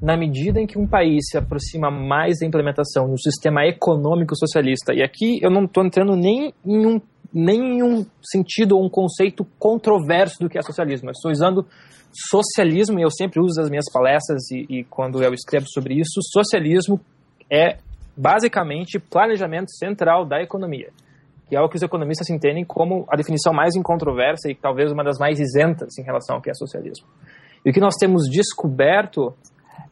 Na 0.00 0.14
medida 0.14 0.60
em 0.60 0.66
que 0.66 0.78
um 0.78 0.86
país 0.86 1.24
se 1.30 1.38
aproxima 1.38 1.90
mais 1.90 2.40
da 2.40 2.46
implementação 2.46 3.08
do 3.08 3.18
sistema 3.18 3.66
econômico 3.66 4.36
socialista, 4.36 4.92
e 4.92 5.02
aqui 5.02 5.38
eu 5.42 5.50
não 5.50 5.64
estou 5.64 5.84
entrando 5.84 6.14
nem 6.14 6.52
em 6.64 6.86
um 6.86 7.00
nenhum 7.32 8.06
sentido 8.22 8.76
ou 8.76 8.86
um 8.86 8.88
conceito 8.88 9.44
controverso 9.58 10.38
do 10.40 10.48
que 10.48 10.58
é 10.58 10.62
socialismo. 10.62 11.08
Eu 11.08 11.12
estou 11.12 11.30
usando 11.30 11.66
socialismo, 12.28 12.98
e 12.98 13.02
eu 13.02 13.10
sempre 13.10 13.40
uso 13.40 13.60
nas 13.60 13.70
minhas 13.70 13.90
palestras 13.92 14.50
e, 14.50 14.66
e 14.68 14.84
quando 14.84 15.22
eu 15.22 15.32
escrevo 15.32 15.66
sobre 15.68 15.94
isso, 15.94 16.20
socialismo 16.22 17.00
é 17.50 17.78
basicamente 18.16 18.98
planejamento 18.98 19.70
central 19.70 20.24
da 20.24 20.42
economia, 20.42 20.90
que 21.48 21.54
é 21.54 21.60
o 21.60 21.68
que 21.68 21.76
os 21.76 21.82
economistas 21.82 22.30
entendem 22.30 22.64
como 22.64 23.04
a 23.08 23.16
definição 23.16 23.52
mais 23.52 23.74
incontroversa 23.76 24.50
e 24.50 24.54
talvez 24.54 24.90
uma 24.90 25.04
das 25.04 25.18
mais 25.18 25.38
isentas 25.38 25.98
em 25.98 26.02
relação 26.02 26.36
ao 26.36 26.42
que 26.42 26.50
é 26.50 26.54
socialismo. 26.54 27.06
E 27.64 27.70
o 27.70 27.72
que 27.72 27.80
nós 27.80 27.94
temos 27.96 28.28
descoberto 28.30 29.34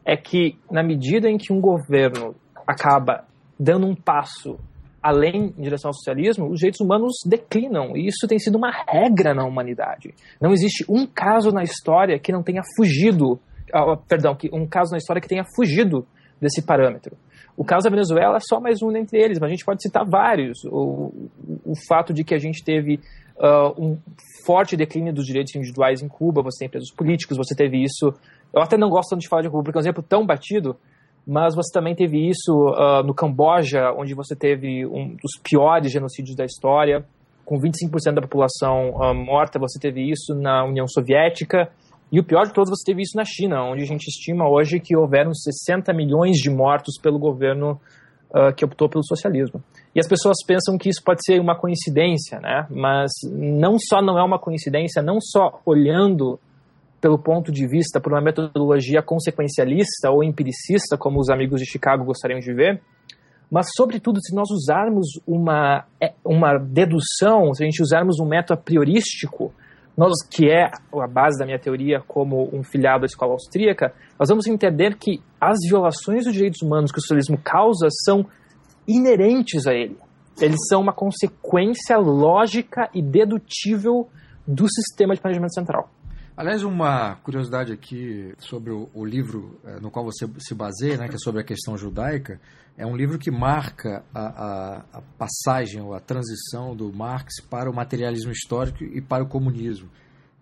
é 0.03 0.15
que, 0.17 0.57
na 0.71 0.81
medida 0.81 1.29
em 1.29 1.37
que 1.37 1.53
um 1.53 1.59
governo 1.59 2.35
acaba 2.65 3.25
dando 3.59 3.85
um 3.85 3.95
passo 3.95 4.57
além 5.05 5.53
em 5.55 5.61
direção 5.61 5.89
ao 5.89 5.93
socialismo, 5.93 6.49
os 6.49 6.57
direitos 6.57 6.81
humanos 6.81 7.13
declinam. 7.27 7.95
E 7.95 8.07
isso 8.07 8.27
tem 8.27 8.39
sido 8.39 8.57
uma 8.57 8.71
regra 8.71 9.35
na 9.35 9.45
humanidade. 9.45 10.15
Não 10.41 10.51
existe 10.51 10.83
um 10.89 11.05
caso 11.05 11.51
na 11.51 11.61
história 11.61 12.17
que 12.17 12.31
não 12.31 12.41
tenha 12.41 12.63
fugido, 12.75 13.33
uh, 13.33 13.95
perdão, 14.07 14.35
que 14.35 14.49
um 14.51 14.65
caso 14.65 14.93
na 14.93 14.97
história 14.97 15.21
que 15.21 15.27
tenha 15.27 15.43
fugido 15.55 16.07
desse 16.41 16.65
parâmetro. 16.65 17.15
O 17.55 17.63
caso 17.63 17.83
da 17.83 17.91
Venezuela 17.91 18.37
é 18.37 18.39
só 18.39 18.59
mais 18.59 18.81
um 18.81 18.91
dentre 18.91 19.21
eles, 19.21 19.37
mas 19.39 19.49
a 19.49 19.51
gente 19.51 19.63
pode 19.63 19.83
citar 19.83 20.03
vários. 20.03 20.57
O, 20.65 21.29
o 21.63 21.73
fato 21.87 22.11
de 22.11 22.23
que 22.23 22.33
a 22.33 22.39
gente 22.39 22.63
teve 22.63 22.99
uh, 23.37 23.79
um 23.79 23.99
forte 24.43 24.75
declínio 24.75 25.13
dos 25.13 25.27
direitos 25.27 25.53
individuais 25.55 26.01
em 26.01 26.07
Cuba, 26.07 26.41
você 26.41 26.65
tem 26.65 26.69
presos 26.69 26.91
políticos, 26.91 27.37
você 27.37 27.55
teve 27.55 27.77
isso. 27.77 28.11
Eu 28.51 28.59
até 28.59 28.75
não 28.75 28.89
gosto 28.89 29.15
de 29.15 29.27
falar 29.29 29.43
de 29.43 29.51
Cuba, 29.51 29.63
porque 29.65 29.77
é 29.77 29.79
um 29.79 29.83
exemplo 29.83 30.01
tão 30.01 30.25
batido, 30.25 30.75
mas 31.25 31.55
você 31.55 31.71
também 31.73 31.95
teve 31.95 32.29
isso 32.29 32.51
uh, 32.53 33.03
no 33.03 33.13
Camboja, 33.13 33.91
onde 33.97 34.13
você 34.13 34.35
teve 34.35 34.85
um 34.85 35.15
dos 35.15 35.39
piores 35.43 35.91
genocídios 35.91 36.35
da 36.35 36.45
história, 36.45 37.05
com 37.43 37.59
25% 37.59 38.13
da 38.13 38.21
população 38.21 38.91
uh, 38.91 39.13
morta, 39.13 39.59
você 39.59 39.79
teve 39.79 40.01
isso 40.09 40.35
na 40.35 40.63
União 40.63 40.87
Soviética, 40.87 41.69
e 42.11 42.19
o 42.19 42.23
pior 42.23 42.45
de 42.45 42.53
todos, 42.53 42.69
você 42.69 42.83
teve 42.85 43.01
isso 43.01 43.17
na 43.17 43.25
China, 43.25 43.63
onde 43.63 43.81
a 43.81 43.85
gente 43.85 44.07
estima 44.07 44.47
hoje 44.47 44.79
que 44.79 44.95
houveram 44.95 45.33
60 45.33 45.91
milhões 45.93 46.37
de 46.37 46.49
mortos 46.49 46.99
pelo 47.01 47.17
governo 47.17 47.79
uh, 48.29 48.53
que 48.55 48.63
optou 48.63 48.87
pelo 48.87 49.03
socialismo. 49.03 49.63
E 49.93 49.99
as 49.99 50.07
pessoas 50.07 50.37
pensam 50.45 50.77
que 50.77 50.89
isso 50.89 51.01
pode 51.03 51.21
ser 51.25 51.39
uma 51.39 51.57
coincidência, 51.57 52.39
né? 52.39 52.67
mas 52.69 53.11
não 53.31 53.77
só 53.79 54.01
não 54.01 54.19
é 54.19 54.23
uma 54.23 54.37
coincidência, 54.37 55.01
não 55.01 55.19
só 55.19 55.59
olhando 55.65 56.39
pelo 57.05 57.19
ponto 57.19 57.51
de 57.51 57.67
vista, 57.67 58.01
por 58.01 58.13
uma 58.13 58.19
metodologia 58.19 58.99
consequencialista 58.99 60.09
ou 60.09 60.23
empiricista, 60.23 60.97
como 60.97 61.19
os 61.19 61.29
amigos 61.29 61.61
de 61.61 61.67
Chicago 61.67 62.03
gostariam 62.03 62.39
de 62.39 62.51
ver, 62.51 62.81
mas, 63.51 63.67
sobretudo, 63.77 64.19
se 64.19 64.33
nós 64.33 64.49
usarmos 64.49 65.05
uma, 65.27 65.85
é, 66.01 66.15
uma 66.25 66.57
dedução, 66.57 67.53
se 67.53 67.61
a 67.61 67.65
gente 67.67 67.79
usarmos 67.79 68.19
um 68.19 68.25
método 68.25 68.59
priorístico, 68.59 69.53
nós, 69.95 70.13
que 70.27 70.49
é 70.49 70.63
a 70.65 71.07
base 71.07 71.37
da 71.37 71.45
minha 71.45 71.59
teoria 71.59 72.01
como 72.07 72.49
um 72.51 72.63
filiado 72.63 73.01
da 73.01 73.05
escola 73.05 73.33
austríaca, 73.33 73.93
nós 74.19 74.27
vamos 74.27 74.47
entender 74.47 74.97
que 74.97 75.21
as 75.39 75.57
violações 75.69 76.25
dos 76.25 76.33
direitos 76.33 76.63
humanos 76.63 76.91
que 76.91 76.97
o 76.97 77.01
socialismo 77.01 77.37
causa 77.37 77.85
são 78.03 78.25
inerentes 78.87 79.67
a 79.67 79.75
ele. 79.75 79.95
Eles 80.41 80.57
são 80.67 80.81
uma 80.81 80.91
consequência 80.91 81.99
lógica 81.99 82.89
e 82.95 83.01
dedutível 83.03 84.09
do 84.47 84.65
sistema 84.67 85.13
de 85.13 85.21
planejamento 85.21 85.53
central. 85.53 85.87
Aliás, 86.37 86.63
uma 86.63 87.15
curiosidade 87.15 87.71
aqui 87.71 88.33
sobre 88.39 88.69
o, 88.69 88.89
o 88.93 89.05
livro 89.05 89.57
é, 89.63 89.79
no 89.79 89.89
qual 89.89 90.03
você 90.03 90.27
se 90.39 90.53
baseia, 90.53 90.97
né, 90.97 91.07
que 91.07 91.15
é 91.15 91.17
sobre 91.17 91.39
a 91.39 91.45
questão 91.45 91.77
judaica, 91.77 92.41
é 92.77 92.85
um 92.85 92.93
livro 92.93 93.17
que 93.17 93.31
marca 93.31 94.03
a, 94.13 94.19
a, 94.19 94.85
a, 94.97 95.01
passagem 95.17 95.81
ou 95.81 95.93
a 95.93 95.99
transição 96.01 96.75
do 96.75 96.91
Marx 96.91 97.35
para 97.49 97.71
o 97.71 97.73
materialismo 97.73 98.33
histórico 98.33 98.83
e 98.83 99.01
para 99.01 99.23
o 99.23 99.29
comunismo. 99.29 99.89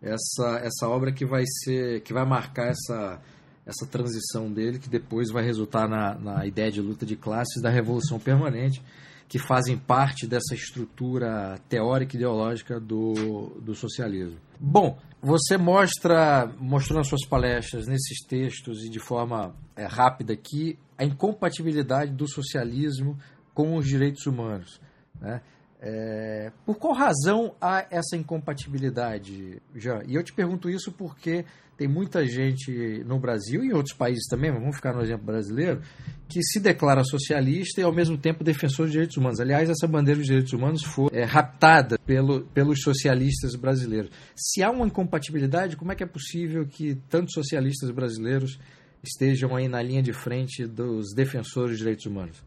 Essa, 0.02 0.62
essa 0.64 0.90
obra 0.90 1.12
que 1.12 1.28
vai 1.28 1.44
ser, 1.46 2.02
que 2.02 2.12
vai 2.12 2.26
marcar 2.26 2.70
essa, 2.70 3.22
essa 3.64 3.86
transição 3.86 4.52
dele, 4.52 4.80
que 4.80 4.90
depois 4.90 5.30
vai 5.32 5.44
resultar 5.44 5.88
na, 5.88 6.16
na 6.16 6.46
ideia 6.48 6.72
de 6.72 6.82
luta 6.82 7.06
de 7.06 7.16
classes 7.16 7.62
da 7.62 7.70
revolução 7.70 8.20
permanente, 8.20 8.82
que 9.28 9.38
fazem 9.38 9.78
parte 9.78 10.26
dessa 10.26 10.56
estrutura 10.56 11.60
teórica 11.70 12.16
e 12.16 12.18
ideológica 12.18 12.80
do, 12.80 13.60
do 13.62 13.76
socialismo. 13.76 14.40
Bom, 14.60 14.98
você 15.24 15.58
mostra, 15.58 16.54
mostrou 16.60 16.98
nas 16.98 17.08
suas 17.08 17.26
palestras, 17.26 17.88
nesses 17.88 18.20
textos 18.28 18.84
e 18.84 18.90
de 18.90 19.00
forma 19.00 19.56
é, 19.74 19.86
rápida 19.86 20.34
aqui, 20.34 20.78
a 20.98 21.06
incompatibilidade 21.06 22.12
do 22.12 22.28
socialismo 22.28 23.18
com 23.54 23.78
os 23.78 23.88
direitos 23.88 24.26
humanos. 24.26 24.82
Né? 25.22 25.42
É, 25.86 26.50
por 26.66 26.78
qual 26.78 26.94
razão 26.94 27.56
há 27.60 27.86
essa 27.92 28.16
incompatibilidade, 28.16 29.62
Jean? 29.76 30.02
E 30.08 30.16
eu 30.16 30.24
te 30.24 30.32
pergunto 30.32 30.70
isso 30.70 30.94
porque 30.94 31.44
tem 31.78 31.90
muita 31.90 32.26
gente 32.26 33.04
no 33.06 33.20
Brasil 33.20 33.62
e 33.62 33.68
em 33.68 33.74
outros 33.74 33.94
países 33.94 34.26
também, 34.30 34.50
vamos 34.50 34.78
ficar 34.78 34.94
no 34.94 35.02
exemplo 35.02 35.26
brasileiro, 35.26 35.82
que 36.30 36.42
se 36.42 36.62
declara 36.62 37.04
socialista 37.04 37.82
e 37.82 37.84
ao 37.84 37.92
mesmo 37.92 38.18
tempo 38.18 38.46
defensor 38.46 38.86
de 38.86 38.94
direitos 38.94 39.18
humanos. 39.18 39.42
Aliás, 39.42 39.70
essa 39.70 39.86
bandeira 39.86 40.20
dos 40.20 40.28
direitos 40.28 40.54
humanos 40.54 40.84
foi 40.84 41.10
é, 41.12 41.26
raptada 41.26 42.00
pelo, 42.06 42.46
pelos 42.54 42.82
socialistas 42.82 43.54
brasileiros. 43.56 44.10
Se 44.34 44.64
há 44.64 44.72
uma 44.72 44.88
incompatibilidade, 44.88 45.76
como 45.76 45.92
é 45.92 45.96
que 45.96 46.04
é 46.04 46.08
possível 46.08 46.66
que 46.66 46.96
tantos 47.10 47.34
socialistas 47.34 47.92
brasileiros 47.92 48.58
estejam 49.04 49.54
aí 49.54 49.68
na 49.68 49.82
linha 49.82 50.02
de 50.02 50.14
frente 50.14 50.66
dos 50.66 51.14
defensores 51.14 51.72
de 51.72 51.80
direitos 51.80 52.06
humanos? 52.06 52.42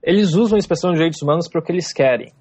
Eles 0.00 0.34
usam 0.34 0.54
a 0.54 0.60
expressão 0.60 0.90
de 0.90 0.98
direitos 0.98 1.20
humanos 1.20 1.48
para 1.48 1.60
o 1.60 1.64
que 1.64 1.72
eles 1.72 1.92
querem. 1.92 2.32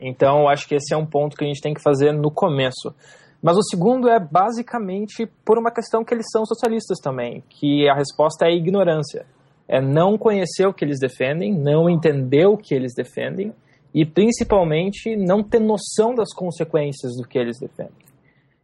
Então, 0.00 0.48
acho 0.48 0.66
que 0.68 0.74
esse 0.74 0.94
é 0.94 0.96
um 0.96 1.06
ponto 1.06 1.36
que 1.36 1.44
a 1.44 1.46
gente 1.46 1.60
tem 1.60 1.74
que 1.74 1.82
fazer 1.82 2.12
no 2.12 2.30
começo. 2.30 2.94
Mas 3.42 3.56
o 3.56 3.62
segundo 3.62 4.08
é 4.08 4.20
basicamente 4.20 5.26
por 5.44 5.58
uma 5.58 5.70
questão 5.70 6.04
que 6.04 6.14
eles 6.14 6.26
são 6.30 6.46
socialistas 6.46 6.98
também, 7.00 7.42
que 7.48 7.88
a 7.88 7.94
resposta 7.94 8.46
é 8.46 8.54
ignorância. 8.54 9.26
É 9.68 9.80
não 9.80 10.16
conhecer 10.16 10.66
o 10.66 10.72
que 10.72 10.84
eles 10.84 11.00
defendem, 11.00 11.52
não 11.52 11.90
entender 11.90 12.46
o 12.46 12.56
que 12.56 12.74
eles 12.74 12.92
defendem 12.94 13.52
e 13.94 14.06
principalmente 14.06 15.16
não 15.16 15.42
ter 15.42 15.60
noção 15.60 16.14
das 16.14 16.32
consequências 16.32 17.16
do 17.16 17.26
que 17.26 17.38
eles 17.38 17.58
defendem. 17.58 18.02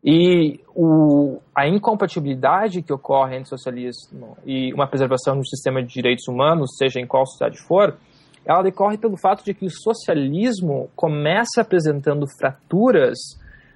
E 0.03 0.61
o, 0.75 1.38
a 1.55 1.67
incompatibilidade 1.67 2.83
que 2.83 2.93
ocorre 2.93 3.37
entre 3.37 3.49
socialismo 3.49 4.37
e 4.47 4.73
uma 4.73 4.87
preservação 4.87 5.37
do 5.37 5.47
sistema 5.47 5.83
de 5.83 5.93
direitos 5.93 6.29
humanos, 6.29 6.77
seja 6.79 7.00
em 7.00 7.07
qual 7.07 7.27
sociedade 7.27 7.59
for, 7.59 7.97
ela 8.45 8.62
decorre 8.62 8.99
pelo 8.99 9.16
fato 9.16 9.45
de 9.45 9.54
que 9.54 9.66
o 9.66 9.71
socialismo 9.71 10.88
começa 10.97 11.61
apresentando 11.61 12.26
fraturas 12.38 13.18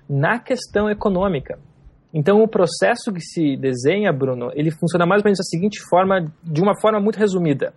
na 0.09 0.39
questão 0.39 0.91
econômica. 0.91 1.59
Então, 2.13 2.43
o 2.43 2.49
processo 2.49 3.13
que 3.13 3.21
se 3.21 3.57
desenha, 3.57 4.13
Bruno, 4.13 4.51
ele 4.55 4.71
funciona 4.71 5.07
mais 5.07 5.23
ou 5.23 5.25
menos 5.25 5.39
da 5.39 5.45
seguinte 5.45 5.81
forma, 5.89 6.31
de 6.43 6.61
uma 6.61 6.79
forma 6.81 7.01
muito 7.01 7.19
resumida. 7.19 7.73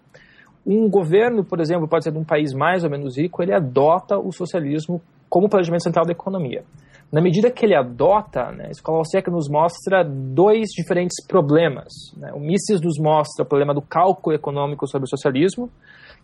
um 0.67 0.89
governo, 0.89 1.45
por 1.45 1.59
exemplo, 1.59 1.87
pode 1.87 2.03
ser 2.03 2.11
de 2.11 2.17
um 2.17 2.23
país 2.23 2.51
mais 2.51 2.83
ou 2.83 2.89
menos 2.89 3.17
rico, 3.17 3.43
ele 3.43 3.53
adota 3.53 4.17
o 4.17 4.31
socialismo 4.31 4.99
como 5.29 5.47
planejamento 5.47 5.83
central 5.83 6.05
da 6.05 6.11
economia. 6.11 6.63
Na 7.11 7.21
medida 7.21 7.51
que 7.51 7.65
ele 7.65 7.75
adota, 7.75 8.51
né, 8.51 8.65
a 8.67 8.71
escola 8.71 8.97
austríaca 8.97 9.29
nos 9.29 9.47
mostra 9.47 10.03
dois 10.03 10.69
diferentes 10.75 11.23
problemas. 11.27 11.93
Né? 12.17 12.31
O 12.33 12.39
Mises 12.39 12.81
nos 12.81 12.97
mostra 12.99 13.45
o 13.45 13.47
problema 13.47 13.73
do 13.73 13.81
cálculo 13.81 14.35
econômico 14.35 14.87
sobre 14.87 15.05
o 15.05 15.09
socialismo, 15.09 15.69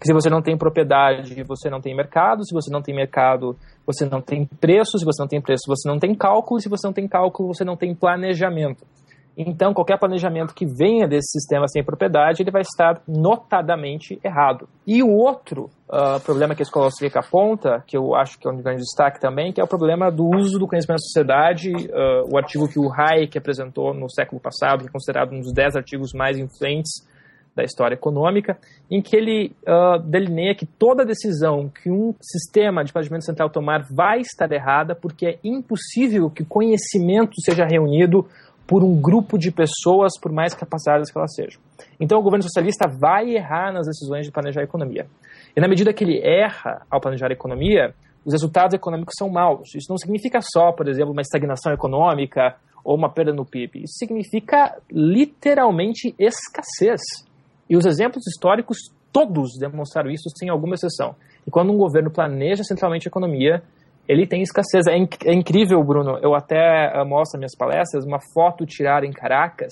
que 0.01 0.07
se 0.07 0.13
você 0.13 0.31
não 0.31 0.41
tem 0.41 0.57
propriedade, 0.57 1.43
você 1.43 1.69
não 1.69 1.79
tem 1.79 1.95
mercado, 1.95 2.43
se 2.43 2.51
você 2.51 2.71
não 2.71 2.81
tem 2.81 2.95
mercado, 2.95 3.55
você 3.85 4.03
não 4.03 4.19
tem 4.19 4.47
preço, 4.59 4.97
se 4.97 5.05
você 5.05 5.21
não 5.21 5.27
tem 5.27 5.39
preço, 5.39 5.65
você 5.67 5.87
não 5.87 5.99
tem 5.99 6.15
cálculo, 6.15 6.59
se 6.59 6.67
você 6.67 6.87
não 6.87 6.93
tem 6.93 7.07
cálculo, 7.07 7.53
você 7.53 7.63
não 7.63 7.77
tem 7.77 7.93
planejamento. 7.93 8.83
Então, 9.37 9.75
qualquer 9.75 9.99
planejamento 9.99 10.55
que 10.55 10.65
venha 10.65 11.07
desse 11.07 11.39
sistema 11.39 11.67
sem 11.67 11.83
propriedade, 11.83 12.41
ele 12.41 12.49
vai 12.49 12.63
estar 12.63 12.99
notadamente 13.07 14.19
errado. 14.23 14.67
E 14.87 15.03
o 15.03 15.09
outro 15.09 15.69
uh, 15.87 16.19
problema 16.25 16.55
que 16.55 16.63
a 16.63 16.65
escola 16.65 16.85
austríaca 16.85 17.19
aponta, 17.19 17.83
que 17.85 17.95
eu 17.95 18.15
acho 18.15 18.39
que 18.39 18.47
é 18.47 18.51
um 18.51 18.57
grande 18.57 18.81
destaque 18.81 19.21
também, 19.21 19.53
que 19.53 19.61
é 19.61 19.63
o 19.63 19.67
problema 19.67 20.11
do 20.11 20.25
uso 20.35 20.57
do 20.57 20.67
conhecimento 20.67 20.97
da 20.97 21.03
sociedade, 21.03 21.71
uh, 21.71 22.33
o 22.33 22.37
artigo 22.37 22.67
que 22.67 22.79
o 22.79 22.91
Hayek 22.91 23.37
apresentou 23.37 23.93
no 23.93 24.09
século 24.09 24.41
passado, 24.41 24.81
que 24.81 24.89
é 24.89 24.91
considerado 24.91 25.31
um 25.31 25.41
dos 25.41 25.53
dez 25.53 25.75
artigos 25.75 26.11
mais 26.11 26.39
influentes 26.39 27.07
da 27.55 27.63
história 27.63 27.95
econômica, 27.95 28.57
em 28.89 29.01
que 29.01 29.15
ele 29.15 29.53
uh, 29.67 29.99
delineia 29.99 30.55
que 30.55 30.65
toda 30.65 31.05
decisão 31.05 31.69
que 31.69 31.89
um 31.89 32.13
sistema 32.21 32.83
de 32.83 32.93
planejamento 32.93 33.25
central 33.25 33.49
tomar 33.49 33.85
vai 33.91 34.21
estar 34.21 34.51
errada, 34.51 34.95
porque 34.95 35.25
é 35.25 35.39
impossível 35.43 36.29
que 36.29 36.45
conhecimento 36.45 37.33
seja 37.43 37.65
reunido 37.65 38.25
por 38.65 38.83
um 38.83 38.95
grupo 38.95 39.37
de 39.37 39.51
pessoas, 39.51 40.13
por 40.21 40.31
mais 40.31 40.53
capacitadas 40.53 41.11
que 41.11 41.17
elas 41.17 41.33
sejam. 41.35 41.59
Então, 41.99 42.17
o 42.17 42.23
governo 42.23 42.43
socialista 42.43 42.87
vai 42.87 43.35
errar 43.35 43.73
nas 43.73 43.85
decisões 43.85 44.25
de 44.25 44.31
planejar 44.31 44.61
a 44.61 44.63
economia. 44.63 45.07
E 45.53 45.59
na 45.59 45.67
medida 45.67 45.91
que 45.91 46.05
ele 46.05 46.21
erra 46.23 46.81
ao 46.89 47.01
planejar 47.01 47.27
a 47.27 47.33
economia, 47.33 47.93
os 48.25 48.31
resultados 48.31 48.73
econômicos 48.73 49.15
são 49.17 49.29
maus. 49.29 49.75
Isso 49.75 49.87
não 49.89 49.97
significa 49.97 50.39
só, 50.41 50.71
por 50.71 50.87
exemplo, 50.87 51.11
uma 51.11 51.21
estagnação 51.21 51.73
econômica 51.73 52.55
ou 52.83 52.95
uma 52.95 53.09
perda 53.09 53.33
no 53.33 53.45
PIB. 53.45 53.83
Isso 53.83 53.95
significa 53.97 54.77
literalmente 54.89 56.15
escassez. 56.17 57.01
E 57.71 57.77
os 57.77 57.85
exemplos 57.85 58.27
históricos 58.27 58.77
todos 59.13 59.57
demonstraram 59.57 60.11
isso 60.11 60.29
sem 60.37 60.49
alguma 60.49 60.75
exceção. 60.75 61.15
E 61.47 61.49
quando 61.49 61.71
um 61.71 61.77
governo 61.77 62.11
planeja 62.11 62.65
centralmente 62.65 63.07
a 63.07 63.09
economia, 63.09 63.63
ele 64.09 64.27
tem 64.27 64.41
escassez. 64.41 64.87
É, 64.87 64.97
inc 64.97 65.15
é 65.25 65.33
incrível, 65.33 65.81
Bruno. 65.81 66.19
Eu 66.21 66.35
até 66.35 66.91
uh, 66.93 67.07
mostro 67.07 67.39
nas 67.39 67.39
minhas 67.39 67.55
palestras 67.55 68.03
uma 68.03 68.19
foto 68.33 68.65
tirada 68.65 69.05
em 69.05 69.13
Caracas, 69.13 69.71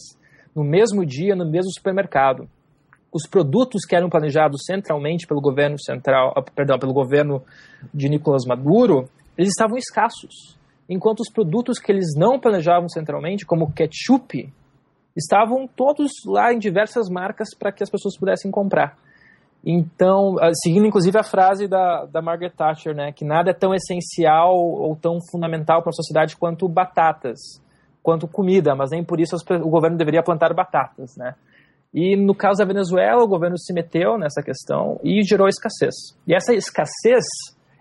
no 0.56 0.64
mesmo 0.64 1.06
dia, 1.06 1.36
no 1.36 1.46
mesmo 1.46 1.70
supermercado. 1.74 2.48
Os 3.14 3.28
produtos 3.30 3.84
que 3.84 3.98
eram 3.98 4.10
planejados 4.10 4.62
centralmente 4.66 5.28
pelo 5.28 5.42
governo 5.42 5.78
central, 5.78 6.34
uh, 6.38 6.52
perdão, 6.56 6.80
pelo 6.80 6.94
governo 6.94 7.44
de 7.94 8.08
Nicolás 8.08 8.46
Maduro, 8.46 9.10
eles 9.38 9.50
estavam 9.50 9.76
escassos. 9.76 10.58
Enquanto 10.88 11.20
os 11.20 11.30
produtos 11.30 11.80
que 11.80 11.92
eles 11.92 12.16
não 12.16 12.40
planejavam 12.40 12.88
centralmente, 12.88 13.46
como 13.46 13.74
ketchup, 13.74 14.50
estavam 15.20 15.68
todos 15.68 16.12
lá 16.26 16.52
em 16.54 16.58
diversas 16.58 17.10
marcas 17.10 17.50
para 17.58 17.72
que 17.72 17.84
as 17.84 17.90
pessoas 17.90 18.18
pudessem 18.18 18.50
comprar. 18.50 18.98
Então, 19.66 20.38
ah, 20.40 20.52
seguindo 20.54 20.88
inclusive 20.88 21.18
a 21.18 21.24
frase 21.24 21.68
da, 21.68 22.06
da 22.06 22.22
Margaret 22.22 22.52
Thatcher, 22.52 22.96
né, 22.96 23.12
que 23.12 23.26
nada 23.26 23.52
é 23.52 23.54
tão 23.54 23.74
essencial 23.74 24.56
ou 24.56 24.96
tão 24.96 25.20
fundamental 25.32 25.82
para 25.82 25.90
a 25.90 25.94
sociedade 25.94 26.38
quanto 26.38 26.68
batatas, 26.68 27.38
quanto 28.02 28.28
comida, 28.28 28.74
mas 28.76 28.92
nem 28.92 29.04
por 29.04 29.20
isso 29.20 29.36
o 29.36 29.70
governo 29.70 29.98
deveria 29.98 30.24
plantar 30.24 30.54
batatas, 30.54 31.16
né? 31.18 31.36
E 31.94 32.16
no 32.16 32.36
caso 32.36 32.60
da 32.60 32.66
Venezuela, 32.66 33.24
o 33.24 33.28
governo 33.28 33.58
se 33.58 33.74
meteu 33.74 34.18
nessa 34.18 34.44
questão 34.44 35.00
e 35.04 35.24
gerou 35.24 35.48
escassez. 35.48 36.16
E 36.28 36.36
essa 36.36 36.54
escassez, 36.54 37.26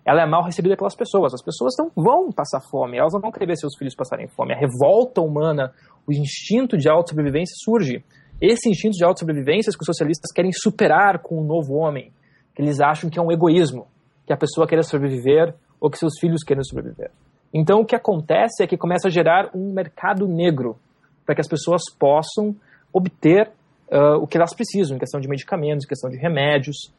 ela 0.08 0.22
é 0.22 0.26
mal 0.26 0.42
recebida 0.42 0.74
pelas 0.74 0.96
pessoas. 0.96 1.34
As 1.34 1.42
pessoas 1.42 1.74
não 1.78 1.90
vão 1.94 2.32
passar 2.32 2.62
fome, 2.70 2.96
elas 2.96 3.12
não 3.12 3.20
vão 3.20 3.30
querer 3.30 3.44
ver 3.44 3.58
seus 3.58 3.76
filhos 3.76 3.94
passarem 3.94 4.26
fome. 4.26 4.54
A 4.54 4.56
revolta 4.56 5.20
humana, 5.20 5.70
o 6.06 6.12
instinto 6.12 6.78
de 6.78 6.88
autossobrevivência 6.88 7.54
surge 7.62 8.02
esse 8.40 8.70
instinto 8.70 8.96
de 8.96 9.04
autossobrevivência 9.04 9.70
que 9.70 9.82
os 9.82 9.84
socialistas 9.84 10.32
querem 10.32 10.50
superar 10.50 11.18
com 11.18 11.34
o 11.34 11.42
um 11.42 11.46
novo 11.46 11.74
homem, 11.74 12.10
que 12.54 12.62
eles 12.62 12.80
acham 12.80 13.10
que 13.10 13.18
é 13.18 13.22
um 13.22 13.30
egoísmo, 13.30 13.86
que 14.26 14.32
a 14.32 14.36
pessoa 14.36 14.66
queira 14.66 14.82
sobreviver 14.82 15.54
ou 15.78 15.90
que 15.90 15.98
seus 15.98 16.18
filhos 16.18 16.42
queiram 16.42 16.64
sobreviver. 16.64 17.10
Então 17.52 17.80
o 17.80 17.84
que 17.84 17.94
acontece 17.94 18.62
é 18.62 18.66
que 18.66 18.78
começa 18.78 19.08
a 19.08 19.10
gerar 19.10 19.50
um 19.54 19.74
mercado 19.74 20.26
negro 20.26 20.78
para 21.26 21.34
que 21.34 21.42
as 21.42 21.48
pessoas 21.48 21.82
possam 21.98 22.56
obter 22.94 23.50
uh, 23.92 24.22
o 24.22 24.26
que 24.26 24.38
elas 24.38 24.54
precisam 24.54 24.96
em 24.96 24.98
questão 24.98 25.20
de 25.20 25.28
medicamentos, 25.28 25.84
em 25.84 25.88
questão 25.88 26.08
de 26.08 26.16
remédios. 26.16 26.94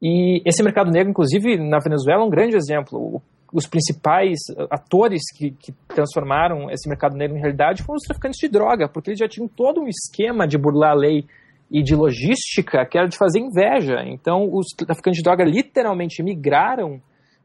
E 0.00 0.42
esse 0.44 0.62
mercado 0.62 0.90
negro, 0.90 1.10
inclusive 1.10 1.56
na 1.58 1.78
Venezuela, 1.78 2.22
é 2.22 2.26
um 2.26 2.30
grande 2.30 2.56
exemplo 2.56 3.20
os 3.52 3.66
principais 3.66 4.38
eh, 4.50 4.66
atores 4.70 5.22
que, 5.34 5.50
que, 5.52 5.72
transformaram 5.88 6.70
esse 6.70 6.88
mercado 6.88 7.16
negro 7.16 7.36
em 7.36 7.40
realidade 7.40 7.82
foram 7.82 7.96
os 7.96 8.04
traficantes 8.04 8.38
de 8.38 8.48
droga, 8.48 8.88
porque 8.88 9.10
eles 9.10 9.18
já 9.18 9.28
tinham 9.28 9.48
todo 9.48 9.80
um 9.80 9.88
esquema 9.88 10.46
de 10.46 10.58
burlar 10.58 10.92
a 10.92 10.94
lei 10.94 11.24
e 11.70 11.82
de 11.82 11.94
logística 11.94 12.84
que 12.86 12.98
era 12.98 13.08
de 13.08 13.16
fazer 13.16 13.40
inveja. 13.40 14.02
Então, 14.06 14.48
os 14.52 14.66
traficantes 14.76 15.18
de 15.18 15.22
droga 15.22 15.44
literalmente 15.44 16.22
migraram 16.22 17.00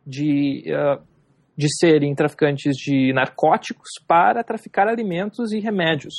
de, 0.06 0.64
uh, 0.68 1.02
de 1.58 1.68
serem 1.78 2.14
traficantes 2.16 2.76
de 2.76 3.14
narcóticos 3.14 3.90
para 4.08 4.44
traficar 4.44 4.88
alimentos 4.88 5.52
e 5.52 5.60
remédios, 5.60 6.14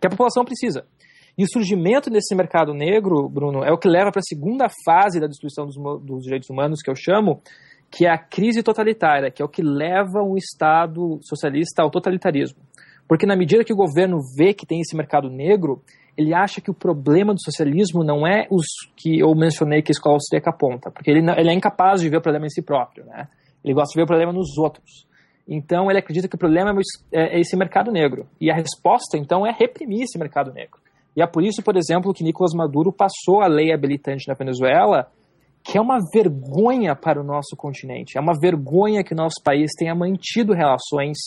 que 0.00 0.06
a 0.06 0.10
população 0.10 0.44
precisa. 0.44 0.84
E 1.40 1.42
o 1.42 1.46
surgimento 1.50 2.10
desse 2.10 2.34
mercado 2.34 2.74
negro, 2.74 3.26
Bruno, 3.26 3.64
é 3.64 3.72
o 3.72 3.78
que 3.78 3.88
leva 3.88 4.10
para 4.10 4.20
a 4.20 4.28
segunda 4.28 4.66
fase 4.84 5.18
da 5.18 5.26
destruição 5.26 5.64
dos, 5.64 5.74
dos 6.04 6.24
direitos 6.24 6.50
humanos, 6.50 6.82
que 6.82 6.90
eu 6.90 6.94
chamo, 6.94 7.40
que 7.90 8.04
é 8.04 8.10
a 8.10 8.18
crise 8.18 8.62
totalitária, 8.62 9.30
que 9.30 9.40
é 9.40 9.44
o 9.44 9.48
que 9.48 9.62
leva 9.62 10.22
um 10.22 10.36
Estado 10.36 11.18
socialista 11.22 11.80
ao 11.82 11.90
totalitarismo. 11.90 12.60
Porque 13.08 13.24
na 13.24 13.34
medida 13.34 13.64
que 13.64 13.72
o 13.72 13.76
governo 13.76 14.18
vê 14.36 14.52
que 14.52 14.66
tem 14.66 14.82
esse 14.82 14.94
mercado 14.94 15.30
negro, 15.30 15.80
ele 16.14 16.34
acha 16.34 16.60
que 16.60 16.70
o 16.70 16.74
problema 16.74 17.32
do 17.32 17.42
socialismo 17.42 18.04
não 18.04 18.26
é 18.26 18.46
os 18.50 18.66
que 18.94 19.18
eu 19.18 19.34
mencionei 19.34 19.80
que 19.80 19.92
a 19.92 19.96
escola 19.96 20.16
austríaca 20.16 20.50
aponta, 20.50 20.90
porque 20.90 21.10
ele, 21.10 21.20
ele 21.38 21.48
é 21.48 21.54
incapaz 21.54 22.02
de 22.02 22.10
ver 22.10 22.18
o 22.18 22.22
problema 22.22 22.44
em 22.44 22.50
si 22.50 22.60
próprio, 22.60 23.06
né? 23.06 23.28
Ele 23.64 23.72
gosta 23.72 23.92
de 23.92 23.96
ver 23.98 24.04
o 24.04 24.06
problema 24.06 24.30
nos 24.30 24.58
outros. 24.58 25.08
Então 25.48 25.90
ele 25.90 26.00
acredita 26.00 26.28
que 26.28 26.34
o 26.34 26.38
problema 26.38 26.78
é, 27.10 27.38
é 27.38 27.40
esse 27.40 27.56
mercado 27.56 27.90
negro. 27.90 28.28
E 28.38 28.50
a 28.50 28.54
resposta, 28.54 29.16
então, 29.16 29.46
é 29.46 29.56
reprimir 29.58 30.02
esse 30.02 30.18
mercado 30.18 30.52
negro. 30.52 30.78
E 31.16 31.22
é 31.22 31.26
por 31.26 31.42
isso, 31.42 31.62
por 31.62 31.76
exemplo, 31.76 32.12
que 32.14 32.24
Nicolás 32.24 32.54
Maduro 32.54 32.92
passou 32.92 33.42
a 33.42 33.46
lei 33.46 33.72
habilitante 33.72 34.28
na 34.28 34.34
Venezuela 34.34 35.10
que 35.62 35.76
é 35.76 35.80
uma 35.80 35.98
vergonha 36.12 36.96
para 36.96 37.20
o 37.20 37.24
nosso 37.24 37.56
continente. 37.56 38.16
É 38.16 38.20
uma 38.20 38.38
vergonha 38.38 39.04
que 39.04 39.12
o 39.12 39.16
nosso 39.16 39.42
país 39.44 39.70
tenha 39.76 39.94
mantido 39.94 40.52
relações 40.52 41.18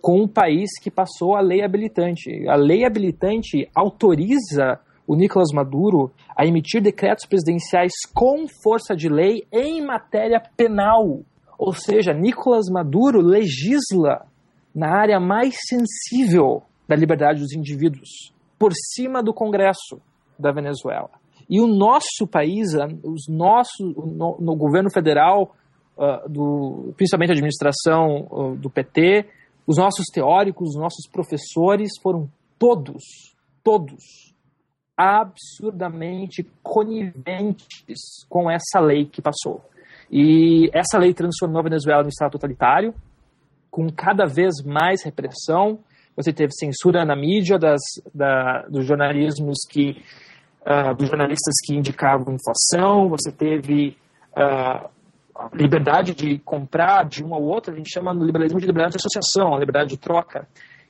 com 0.00 0.22
um 0.22 0.28
país 0.28 0.70
que 0.80 0.90
passou 0.90 1.36
a 1.36 1.40
lei 1.40 1.62
habilitante. 1.62 2.48
A 2.48 2.54
lei 2.54 2.84
habilitante 2.84 3.68
autoriza 3.74 4.80
o 5.06 5.16
Nicolás 5.16 5.52
Maduro 5.52 6.12
a 6.36 6.46
emitir 6.46 6.80
decretos 6.80 7.26
presidenciais 7.26 7.92
com 8.14 8.46
força 8.62 8.94
de 8.94 9.08
lei 9.08 9.44
em 9.52 9.84
matéria 9.84 10.40
penal. 10.56 11.20
Ou 11.58 11.72
seja, 11.72 12.12
Nicolás 12.12 12.70
Maduro 12.70 13.20
legisla 13.20 14.26
na 14.74 14.88
área 14.88 15.20
mais 15.20 15.54
sensível 15.68 16.62
da 16.88 16.96
liberdade 16.96 17.40
dos 17.40 17.52
indivíduos, 17.52 18.31
por 18.62 18.70
cima 18.94 19.20
do 19.24 19.34
Congresso 19.34 20.00
da 20.38 20.52
Venezuela. 20.52 21.10
E 21.50 21.60
o 21.60 21.66
nosso 21.66 22.28
país, 22.30 22.68
os 23.02 23.26
nossos, 23.28 23.92
no, 23.96 24.38
no 24.38 24.54
governo 24.54 24.88
federal, 24.88 25.56
uh, 25.96 26.28
do, 26.28 26.94
principalmente 26.96 27.30
a 27.30 27.32
administração 27.32 28.28
uh, 28.30 28.56
do 28.56 28.70
PT, 28.70 29.26
os 29.66 29.78
nossos 29.78 30.06
teóricos, 30.14 30.76
os 30.76 30.80
nossos 30.80 31.08
professores 31.10 31.90
foram 32.00 32.30
todos, 32.56 33.02
todos 33.64 34.32
absurdamente 34.96 36.48
coniventes 36.62 37.98
com 38.28 38.48
essa 38.48 38.78
lei 38.78 39.06
que 39.06 39.20
passou. 39.20 39.60
E 40.08 40.70
essa 40.72 40.98
lei 40.98 41.12
transformou 41.12 41.58
a 41.58 41.64
Venezuela 41.64 42.04
num 42.04 42.10
estado 42.10 42.30
totalitário, 42.30 42.94
com 43.72 43.88
cada 43.90 44.24
vez 44.24 44.62
mais 44.64 45.02
repressão. 45.02 45.80
Você 46.16 46.32
teve 46.32 46.52
censura 46.52 47.04
na 47.04 47.16
mídia 47.16 47.58
das, 47.58 47.80
da, 48.14 48.62
dos 48.68 48.86
jornalismos 48.86 49.58
que 49.70 50.02
uh, 50.66 50.94
dos 50.94 51.08
jornalistas 51.08 51.54
que 51.64 51.74
indicavam 51.74 52.34
inflação, 52.34 53.08
você 53.08 53.32
teve 53.32 53.96
uh, 54.36 54.88
liberdade 55.52 56.14
de 56.14 56.38
comprar 56.38 57.04
de 57.04 57.24
um 57.24 57.34
ao 57.34 57.42
outro, 57.42 57.72
a 57.72 57.76
gente 57.76 57.90
chama 57.90 58.12
no 58.12 58.24
liberalismo 58.24 58.60
de 58.60 58.66
liberdade 58.66 58.92
de 58.92 58.98
associação, 58.98 59.58
liberdade 59.58 59.90
de 59.90 59.98
troca. 59.98 60.46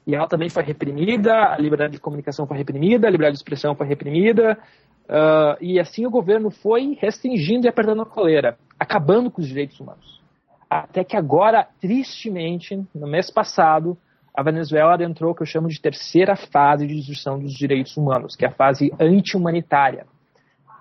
E 0.07 0.15
ela 0.15 0.27
também 0.27 0.49
foi 0.49 0.65
reprimida, 0.65 1.33
a 1.33 1.57
liberdade 1.59 1.93
de 1.93 2.01
comunicação 2.01 2.47
foi 2.47 2.57
reprimida, 2.59 3.07
a 3.07 3.11
liberdade 3.11 3.37
de 3.37 3.43
expressão 3.43 3.75
foi 3.75 3.87
reprimida, 3.87 4.59
uh, 5.05 5.57
e 5.61 5.79
assim 5.79 6.05
o 6.05 6.11
governo 6.11 6.51
foi 6.51 6.99
restringindo 7.01 7.67
e 7.67 7.69
apertando 7.69 8.03
a 8.03 8.07
coleira, 8.07 8.59
acabando 8.79 9.31
com 9.31 9.41
os 9.41 9.47
direitos 9.47 9.79
humanos. 9.79 10.21
Até 10.69 11.05
que 11.05 11.17
agora, 11.17 11.69
tristemente, 11.81 12.83
no 12.95 13.07
mês 13.07 13.31
passado, 13.31 13.97
a 14.35 14.43
Venezuela 14.43 14.95
adentrou 14.95 15.33
o 15.33 15.35
que 15.35 15.43
eu 15.43 15.47
chamo 15.47 15.69
de 15.69 15.81
terceira 15.81 16.35
fase 16.35 16.87
de 16.87 16.95
destruição 16.95 17.39
dos 17.39 17.53
direitos 17.53 17.97
humanos, 17.97 18.35
que 18.35 18.45
é 18.45 18.49
a 18.49 18.53
fase 18.53 18.93
anti-humanitária. 18.99 20.07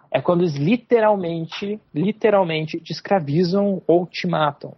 é 0.10 0.22
quando 0.22 0.42
eles 0.42 0.56
literalmente, 0.56 1.80
literalmente 1.94 2.80
te 2.80 2.92
escravizam 2.92 3.82
ou 3.88 4.06
te 4.06 4.28
matam. 4.28 4.74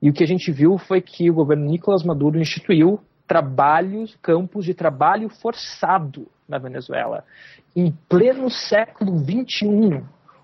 E 0.00 0.10
o 0.10 0.12
que 0.12 0.22
a 0.22 0.26
gente 0.26 0.52
viu 0.52 0.76
foi 0.76 1.00
que 1.00 1.30
o 1.30 1.34
governo 1.34 1.64
Nicolás 1.64 2.02
Maduro 2.02 2.38
instituiu 2.38 3.00
trabalhos, 3.26 4.14
campos 4.20 4.64
de 4.66 4.74
trabalho 4.74 5.28
forçado 5.28 6.28
na 6.46 6.58
Venezuela. 6.58 7.24
Em 7.74 7.90
pleno 8.08 8.50
século 8.50 9.16
XXI, 9.18 10.02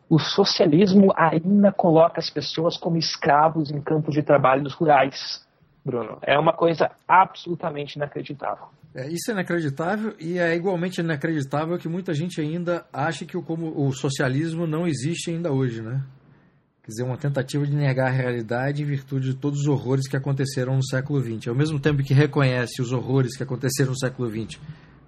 o 0.09 0.19
socialismo 0.19 1.13
ainda 1.17 1.71
coloca 1.71 2.19
as 2.19 2.31
pessoas 2.31 2.77
como 2.77 2.97
escravos 2.97 3.71
em 3.71 3.81
campos 3.81 4.15
de 4.15 4.23
trabalhos 4.23 4.73
rurais. 4.73 5.47
Bruno, 5.85 6.19
é 6.23 6.39
uma 6.39 6.53
coisa 6.53 6.91
absolutamente 7.09 7.97
inacreditável. 7.97 8.67
É, 8.95 9.09
isso 9.09 9.31
é 9.31 9.33
inacreditável 9.33 10.15
e 10.19 10.39
é 10.39 10.55
igualmente 10.55 11.01
inacreditável 11.01 11.79
que 11.79 11.89
muita 11.89 12.13
gente 12.13 12.41
ainda 12.41 12.85
acha 12.93 13.25
que 13.25 13.37
o, 13.37 13.43
como, 13.43 13.73
o 13.87 13.93
socialismo 13.93 14.67
não 14.67 14.87
existe 14.87 15.31
ainda 15.31 15.53
hoje, 15.53 15.81
né? 15.81 16.03
Quer 16.83 16.91
dizer, 16.91 17.03
uma 17.05 17.17
tentativa 17.17 17.65
de 17.67 17.77
negar 17.77 18.09
a 18.09 18.11
realidade 18.11 18.83
em 18.83 18.87
virtude 18.87 19.29
de 19.29 19.37
todos 19.37 19.61
os 19.61 19.67
horrores 19.67 20.09
que 20.09 20.17
aconteceram 20.17 20.75
no 20.75 20.85
século 20.85 21.23
XX. 21.23 21.49
Ao 21.49 21.55
mesmo 21.55 21.79
tempo 21.79 22.03
que 22.03 22.13
reconhece 22.13 22.83
os 22.83 22.91
horrores 22.91 23.37
que 23.37 23.43
aconteceram 23.43 23.91
no 23.91 23.99
século 23.99 24.29
XX 24.29 24.59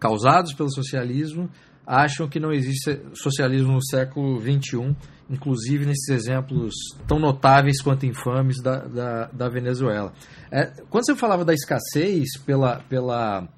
causados 0.03 0.53
pelo 0.53 0.69
socialismo, 0.69 1.49
acham 1.87 2.29
que 2.29 2.41
não 2.41 2.53
existe 2.53 3.01
socialismo 3.15 3.73
no 3.73 3.85
século 3.85 4.41
XXI, 4.41 4.95
inclusive 5.29 5.87
nesses 5.87 6.09
exemplos 6.09 6.75
tão 7.07 7.19
notáveis 7.19 7.81
quanto 7.83 8.07
infames 8.07 8.63
da, 8.63 8.79
da, 8.87 9.27
da 9.27 9.49
Venezuela. 9.49 10.13
É, 10.51 10.67
quando 10.89 11.07
você 11.07 11.17
falava 11.17 11.45
da 11.45 11.55
escassez 11.55 12.39
pela, 12.45 12.81
pela, 12.89 13.49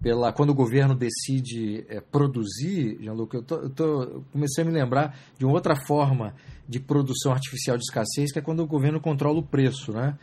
pela 0.00 0.32
quando 0.32 0.50
o 0.50 0.54
governo 0.54 0.94
decide 0.94 1.84
é, 1.88 2.00
produzir, 2.00 2.98
Jean-Luc, 3.00 3.34
eu, 3.34 3.42
tô, 3.42 3.56
eu 3.56 3.70
tô, 3.70 4.24
comecei 4.32 4.64
a 4.64 4.66
me 4.66 4.72
lembrar 4.72 5.16
de 5.38 5.44
uma 5.44 5.54
outra 5.54 5.76
forma 5.86 6.34
de 6.68 6.80
produção 6.80 7.32
artificial 7.32 7.76
de 7.76 7.84
escassez, 7.84 8.32
que 8.32 8.38
é 8.38 8.42
quando 8.42 8.60
o 8.60 8.66
governo 8.66 9.00
controla 9.00 9.38
o 9.38 9.46
preço, 9.46 9.92
né? 9.92 10.18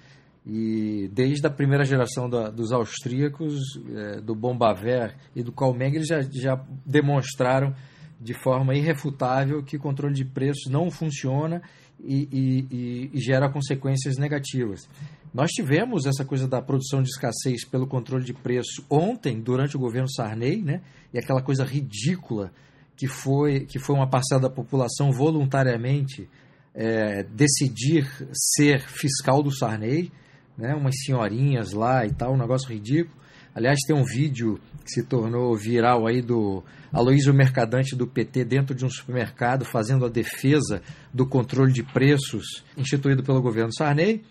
E 0.45 1.09
desde 1.11 1.47
a 1.47 1.49
primeira 1.49 1.83
geração 1.83 2.29
da, 2.29 2.49
dos 2.49 2.71
austríacos, 2.71 3.55
é, 3.95 4.21
do 4.21 4.35
Bombaver 4.35 5.15
e 5.35 5.41
do 5.41 5.51
Kalmeng, 5.51 5.95
eles 5.95 6.07
já, 6.07 6.21
já 6.21 6.63
demonstraram 6.85 7.73
de 8.21 8.33
forma 8.33 8.75
irrefutável 8.75 9.63
que 9.63 9.77
o 9.77 9.79
controle 9.79 10.13
de 10.13 10.23
preços 10.23 10.71
não 10.71 10.91
funciona 10.91 11.61
e, 11.99 12.27
e, 12.31 13.09
e, 13.13 13.19
gera 13.19 13.51
consequências 13.51 14.17
negativas. 14.17 14.87
Nós 15.33 15.49
tivemos 15.51 16.05
essa 16.05 16.23
coisa 16.23 16.47
da 16.47 16.61
produção 16.61 17.01
de 17.01 17.09
escassez 17.09 17.65
pelo 17.65 17.87
controle 17.87 18.23
de 18.23 18.33
preço 18.33 18.85
ontem, 18.89 19.41
durante 19.41 19.75
o 19.75 19.79
governo 19.79 20.09
Sarney, 20.09 20.61
né? 20.61 20.81
e 21.13 21.17
aquela 21.17 21.41
coisa 21.41 21.65
ridícula 21.65 22.51
que 22.95 23.07
foi, 23.07 23.61
que 23.61 23.79
foi 23.79 23.95
uma 23.95 24.09
parcela 24.09 24.41
da 24.41 24.49
população 24.49 25.11
voluntariamente 25.11 26.29
é, 26.73 27.23
decidir 27.23 28.07
ser 28.33 28.81
fiscal 28.81 29.41
do 29.41 29.51
Sarney 29.51 30.11
né? 30.57 30.73
Umas 30.73 30.95
senhorinhas 31.05 31.73
lá 31.73 32.05
e 32.05 32.13
tal, 32.13 32.33
um 32.33 32.37
negócio 32.37 32.69
ridículo. 32.69 33.15
Aliás, 33.53 33.79
tem 33.87 33.95
um 33.95 34.03
vídeo 34.03 34.59
que 34.83 34.91
se 34.91 35.03
tornou 35.03 35.55
viral 35.55 36.05
aí 36.05 36.21
do 36.21 36.61
Aloysio 36.91 37.33
Mercadante 37.33 37.95
do 37.95 38.05
PT 38.05 38.43
dentro 38.43 38.75
de 38.75 38.85
um 38.85 38.89
supermercado 38.89 39.63
fazendo 39.63 40.05
a 40.05 40.09
defesa 40.09 40.81
do 41.13 41.25
controle 41.25 41.71
de 41.71 41.81
preços 41.81 42.65
instituído 42.77 43.23
pelo 43.23 43.41
governo 43.41 43.73
Sarney. 43.73 44.23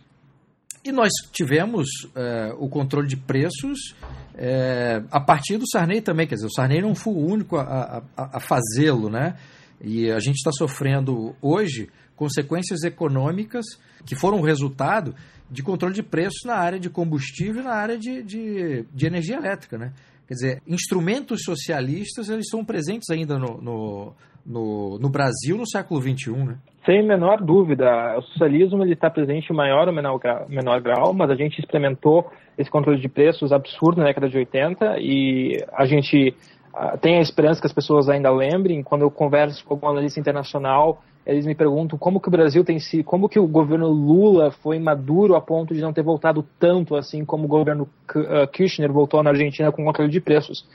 E 0.84 0.92
nós 0.92 1.10
tivemos 1.32 1.88
é, 2.14 2.54
o 2.58 2.68
controle 2.68 3.08
de 3.08 3.16
preços 3.16 3.94
é, 4.34 5.02
a 5.10 5.18
partir 5.18 5.56
do 5.56 5.64
Sarney 5.66 6.02
também. 6.02 6.26
Quer 6.26 6.34
dizer, 6.34 6.46
o 6.46 6.52
Sarney 6.52 6.82
não 6.82 6.94
foi 6.94 7.14
o 7.14 7.26
único 7.26 7.56
a, 7.56 8.02
a, 8.14 8.36
a 8.36 8.40
fazê-lo, 8.40 9.08
né? 9.08 9.36
E 9.80 10.10
a 10.10 10.18
gente 10.18 10.36
está 10.36 10.50
sofrendo 10.52 11.34
hoje 11.40 11.88
consequências 12.16 12.82
econômicas 12.82 13.64
que 14.06 14.14
foram 14.14 14.40
resultado 14.40 15.14
de 15.50 15.62
controle 15.62 15.94
de 15.94 16.02
preços 16.02 16.42
na 16.44 16.56
área 16.56 16.78
de 16.78 16.90
combustível 16.90 17.62
e 17.62 17.64
na 17.64 17.74
área 17.74 17.98
de, 17.98 18.22
de, 18.22 18.84
de, 18.92 19.06
energia 19.06 19.36
elétrica, 19.36 19.76
né? 19.76 19.92
Quer 20.26 20.34
dizer, 20.34 20.62
instrumentos 20.66 21.42
socialistas 21.44 22.28
eles 22.28 22.48
são 22.48 22.64
presentes 22.64 23.10
ainda 23.10 23.38
no, 23.38 23.60
no, 23.60 24.12
no, 24.44 24.98
no 24.98 25.08
Brasil 25.08 25.56
no 25.56 25.68
século 25.68 26.00
XXI, 26.00 26.32
né? 26.32 26.56
Sem 26.84 27.06
menor 27.06 27.42
dúvida. 27.42 28.18
O 28.18 28.22
socialismo 28.22 28.84
está 28.84 29.08
presente 29.08 29.50
em 29.50 29.56
maior 29.56 29.88
ou 29.88 29.94
menor 29.94 30.18
grau, 30.18 30.46
menor 30.48 30.80
grau, 30.80 31.14
mas 31.14 31.30
a 31.30 31.34
gente 31.34 31.58
experimentou 31.58 32.30
esse 32.58 32.70
controle 32.70 33.00
de 33.00 33.08
preços 33.08 33.52
absurdo 33.52 34.00
na 34.00 34.06
década 34.06 34.28
de 34.28 34.36
80 34.36 34.98
e 34.98 35.64
a 35.72 35.86
gente 35.86 36.34
uh, 36.74 36.98
tem 36.98 37.18
a 37.18 37.22
esperança 37.22 37.60
que 37.60 37.66
as 37.66 37.72
pessoas 37.72 38.08
ainda 38.08 38.30
lembrem. 38.30 38.82
Quando 38.82 39.02
eu 39.02 39.10
converso 39.10 39.64
com 39.64 39.74
algum 39.74 39.88
analista 39.88 40.20
internacional, 40.20 41.02
eles 41.26 41.46
me 41.46 41.54
perguntam 41.54 41.98
como 41.98 42.20
que 42.20 42.28
o 42.28 42.30
Brasil 42.30 42.64
tem 42.64 42.78
se, 42.78 43.02
como 43.02 43.28
que 43.28 43.38
o 43.38 43.46
governo 43.46 43.88
Lula 43.88 44.50
foi 44.50 44.78
maduro 44.78 45.34
a 45.34 45.40
ponto 45.40 45.74
de 45.74 45.80
não 45.80 45.92
ter 45.92 46.02
voltado 46.02 46.44
tanto 46.58 46.96
assim 46.96 47.24
como 47.24 47.44
o 47.44 47.48
governo 47.48 47.88
uh, 48.14 48.46
Kirchner 48.52 48.92
voltou 48.92 49.22
na 49.22 49.30
Argentina 49.30 49.72
com 49.72 49.84
controle 49.84 50.10
de 50.10 50.20
preços. 50.20 50.66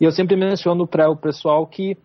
E 0.00 0.04
eu 0.04 0.12
sempre 0.12 0.36
menciono 0.36 0.86
para 0.86 1.08
o 1.08 1.16
pessoal 1.16 1.66
que 1.66 1.96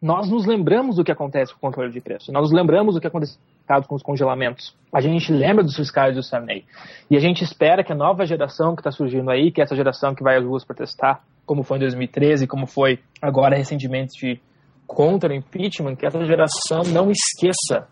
nós 0.00 0.28
nos 0.30 0.46
lembramos 0.46 0.96
do 0.96 1.04
que 1.04 1.12
acontece 1.12 1.52
com 1.52 1.58
o 1.58 1.60
controle 1.60 1.92
de 1.92 2.00
preços, 2.00 2.28
nós 2.32 2.42
nos 2.42 2.52
lembramos 2.52 2.94
do 2.94 3.00
que 3.00 3.06
aconteceu 3.06 3.40
com 3.86 3.94
os 3.94 4.02
congelamentos. 4.02 4.74
A 4.92 5.00
gente 5.00 5.30
lembra 5.30 5.62
dos 5.62 5.76
fiscais 5.76 6.14
do 6.14 6.22
Sarney. 6.22 6.64
E 7.10 7.16
a 7.16 7.20
gente 7.20 7.44
espera 7.44 7.84
que 7.84 7.92
a 7.92 7.94
nova 7.94 8.24
geração 8.24 8.74
que 8.74 8.80
está 8.80 8.90
surgindo 8.90 9.30
aí, 9.30 9.50
que 9.50 9.60
é 9.60 9.64
essa 9.64 9.76
geração 9.76 10.14
que 10.14 10.22
vai 10.22 10.38
às 10.38 10.44
ruas 10.44 10.64
protestar, 10.64 11.22
como 11.44 11.62
foi 11.62 11.76
em 11.76 11.80
2013, 11.80 12.46
como 12.46 12.66
foi 12.66 12.98
agora 13.20 13.56
recentemente 13.56 14.40
contra 14.88 15.30
o 15.30 15.36
impeachment, 15.36 15.96
que 15.96 16.06
essa 16.06 16.24
geração 16.24 16.82
não 16.90 17.10
esqueça 17.10 17.86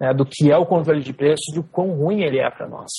né, 0.00 0.12
do 0.12 0.26
que 0.26 0.50
é 0.50 0.56
o 0.56 0.66
controle 0.66 1.00
de 1.00 1.12
preços 1.12 1.54
e 1.54 1.60
o 1.60 1.62
quão 1.62 1.92
ruim 1.92 2.22
ele 2.22 2.40
é 2.40 2.50
para 2.50 2.68
nós. 2.68 2.90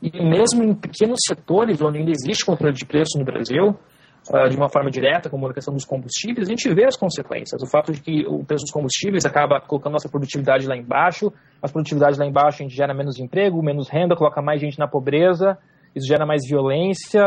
E 0.00 0.10
mesmo 0.22 0.62
em 0.62 0.72
pequenos 0.72 1.18
setores 1.26 1.82
onde 1.82 1.98
ainda 1.98 2.12
existe 2.12 2.46
controle 2.46 2.72
de 2.72 2.86
preços 2.86 3.18
no 3.18 3.24
Brasil, 3.24 3.70
uh, 3.70 4.48
de 4.48 4.56
uma 4.56 4.68
forma 4.68 4.88
direta, 4.88 5.28
como 5.28 5.48
a 5.48 5.52
questão 5.52 5.74
dos 5.74 5.84
combustíveis, 5.84 6.46
a 6.46 6.50
gente 6.50 6.72
vê 6.72 6.84
as 6.84 6.96
consequências. 6.96 7.60
O 7.60 7.66
fato 7.66 7.92
de 7.92 8.00
que 8.00 8.24
o 8.26 8.44
preço 8.44 8.62
dos 8.62 8.72
combustíveis 8.72 9.24
acaba 9.24 9.60
colocando 9.60 9.94
nossa 9.94 10.08
produtividade 10.08 10.66
lá 10.68 10.76
embaixo, 10.76 11.32
as 11.60 11.72
produtividades 11.72 12.18
lá 12.18 12.24
embaixo 12.24 12.62
a 12.62 12.62
gente 12.62 12.76
gera 12.76 12.94
menos 12.94 13.18
emprego, 13.18 13.60
menos 13.62 13.88
renda, 13.88 14.14
coloca 14.14 14.40
mais 14.40 14.60
gente 14.60 14.78
na 14.78 14.86
pobreza, 14.86 15.58
isso 15.94 16.06
gera 16.06 16.24
mais 16.24 16.42
violência, 16.48 17.22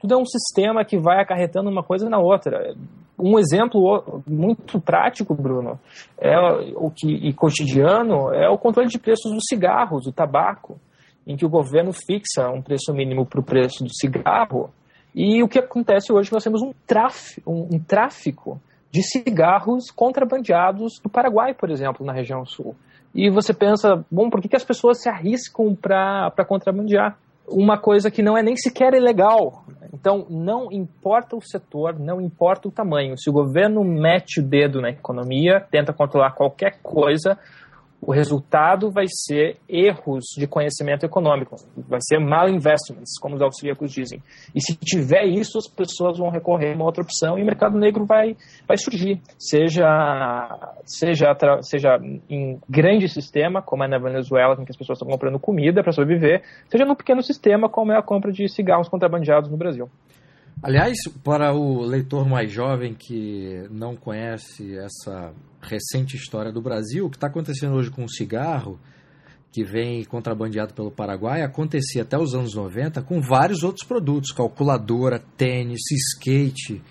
tudo 0.00 0.14
é 0.14 0.16
um 0.16 0.24
sistema 0.24 0.84
que 0.84 0.98
vai 0.98 1.20
acarretando 1.20 1.68
uma 1.68 1.82
coisa 1.82 2.08
na 2.08 2.18
outra 2.18 2.74
um 3.22 3.38
exemplo 3.38 4.22
muito 4.26 4.80
prático, 4.80 5.34
Bruno, 5.34 5.78
é 6.18 6.36
o 6.76 6.90
que 6.90 7.08
e 7.08 7.32
cotidiano 7.32 8.32
é 8.32 8.48
o 8.48 8.58
controle 8.58 8.88
de 8.88 8.98
preços 8.98 9.32
dos 9.32 9.44
cigarros, 9.48 10.04
do 10.04 10.12
tabaco, 10.12 10.78
em 11.26 11.36
que 11.36 11.44
o 11.44 11.50
governo 11.50 11.92
fixa 11.92 12.50
um 12.50 12.62
preço 12.62 12.92
mínimo 12.92 13.26
para 13.26 13.40
o 13.40 13.44
preço 13.44 13.84
do 13.84 13.94
cigarro. 13.94 14.70
E 15.14 15.42
o 15.42 15.48
que 15.48 15.58
acontece 15.58 16.12
hoje 16.12 16.32
nós 16.32 16.44
temos 16.44 16.62
um 16.62 16.72
tráfico, 16.86 17.50
um, 17.50 17.68
um 17.74 17.78
tráfico 17.78 18.60
de 18.90 19.02
cigarros 19.02 19.90
contrabandeados 19.90 21.00
do 21.02 21.08
Paraguai, 21.08 21.54
por 21.54 21.70
exemplo, 21.70 22.04
na 22.04 22.12
região 22.12 22.44
sul. 22.44 22.74
E 23.14 23.30
você 23.30 23.52
pensa, 23.52 24.04
bom, 24.10 24.30
por 24.30 24.40
que, 24.40 24.48
que 24.48 24.56
as 24.56 24.64
pessoas 24.64 25.02
se 25.02 25.08
arriscam 25.08 25.74
para 25.74 26.44
contrabandear? 26.46 27.16
Uma 27.50 27.78
coisa 27.78 28.10
que 28.10 28.22
não 28.22 28.36
é 28.36 28.42
nem 28.42 28.56
sequer 28.56 28.94
ilegal. 28.94 29.64
Então, 29.92 30.26
não 30.30 30.70
importa 30.72 31.36
o 31.36 31.42
setor, 31.42 31.98
não 31.98 32.20
importa 32.20 32.68
o 32.68 32.70
tamanho. 32.70 33.18
Se 33.18 33.28
o 33.28 33.32
governo 33.32 33.84
mete 33.84 34.40
o 34.40 34.42
dedo 34.42 34.80
na 34.80 34.90
economia, 34.90 35.60
tenta 35.70 35.92
controlar 35.92 36.30
qualquer 36.30 36.80
coisa, 36.82 37.38
o 38.02 38.12
resultado 38.12 38.90
vai 38.90 39.04
ser 39.08 39.58
erros 39.68 40.24
de 40.36 40.46
conhecimento 40.46 41.04
econômico, 41.04 41.56
vai 41.76 42.00
ser 42.02 42.18
mal 42.18 42.48
investments, 42.48 43.18
como 43.20 43.34
os 43.34 43.42
austríacos 43.42 43.92
dizem. 43.92 44.22
E 44.54 44.60
se 44.60 44.74
tiver 44.74 45.24
isso, 45.24 45.58
as 45.58 45.68
pessoas 45.68 46.18
vão 46.18 46.30
recorrer 46.30 46.72
a 46.72 46.74
uma 46.74 46.86
outra 46.86 47.02
opção 47.02 47.38
e 47.38 47.42
o 47.42 47.46
mercado 47.46 47.78
negro 47.78 48.06
vai, 48.06 48.36
vai 48.66 48.78
surgir, 48.78 49.20
seja, 49.38 49.86
seja, 50.84 51.36
seja 51.60 51.98
em 52.28 52.58
grande 52.68 53.08
sistema, 53.08 53.60
como 53.60 53.84
é 53.84 53.88
na 53.88 53.98
Venezuela, 53.98 54.54
em 54.58 54.64
que 54.64 54.70
as 54.70 54.76
pessoas 54.76 54.96
estão 54.96 55.08
comprando 55.08 55.38
comida 55.38 55.82
para 55.82 55.92
sobreviver, 55.92 56.42
seja 56.68 56.84
no 56.84 56.96
pequeno 56.96 57.22
sistema, 57.22 57.68
como 57.68 57.92
é 57.92 57.98
a 57.98 58.02
compra 58.02 58.32
de 58.32 58.48
cigarros 58.48 58.88
contrabandeados 58.88 59.50
no 59.50 59.56
Brasil. 59.56 59.90
Aliás, 60.62 60.98
para 61.24 61.54
o 61.54 61.80
leitor 61.80 62.28
mais 62.28 62.52
jovem 62.52 62.92
que 62.92 63.66
não 63.70 63.96
conhece 63.96 64.76
essa 64.76 65.32
recente 65.58 66.16
história 66.16 66.52
do 66.52 66.60
Brasil, 66.60 67.06
o 67.06 67.10
que 67.10 67.16
está 67.16 67.28
acontecendo 67.28 67.74
hoje 67.74 67.90
com 67.90 68.04
o 68.04 68.10
cigarro, 68.10 68.78
que 69.50 69.64
vem 69.64 70.04
contrabandeado 70.04 70.74
pelo 70.74 70.90
Paraguai, 70.90 71.40
acontecia 71.40 72.02
até 72.02 72.18
os 72.18 72.34
anos 72.34 72.54
90 72.54 73.00
com 73.02 73.22
vários 73.22 73.62
outros 73.62 73.86
produtos, 73.88 74.32
calculadora, 74.32 75.18
tênis, 75.34 75.80
skate, 75.90 76.82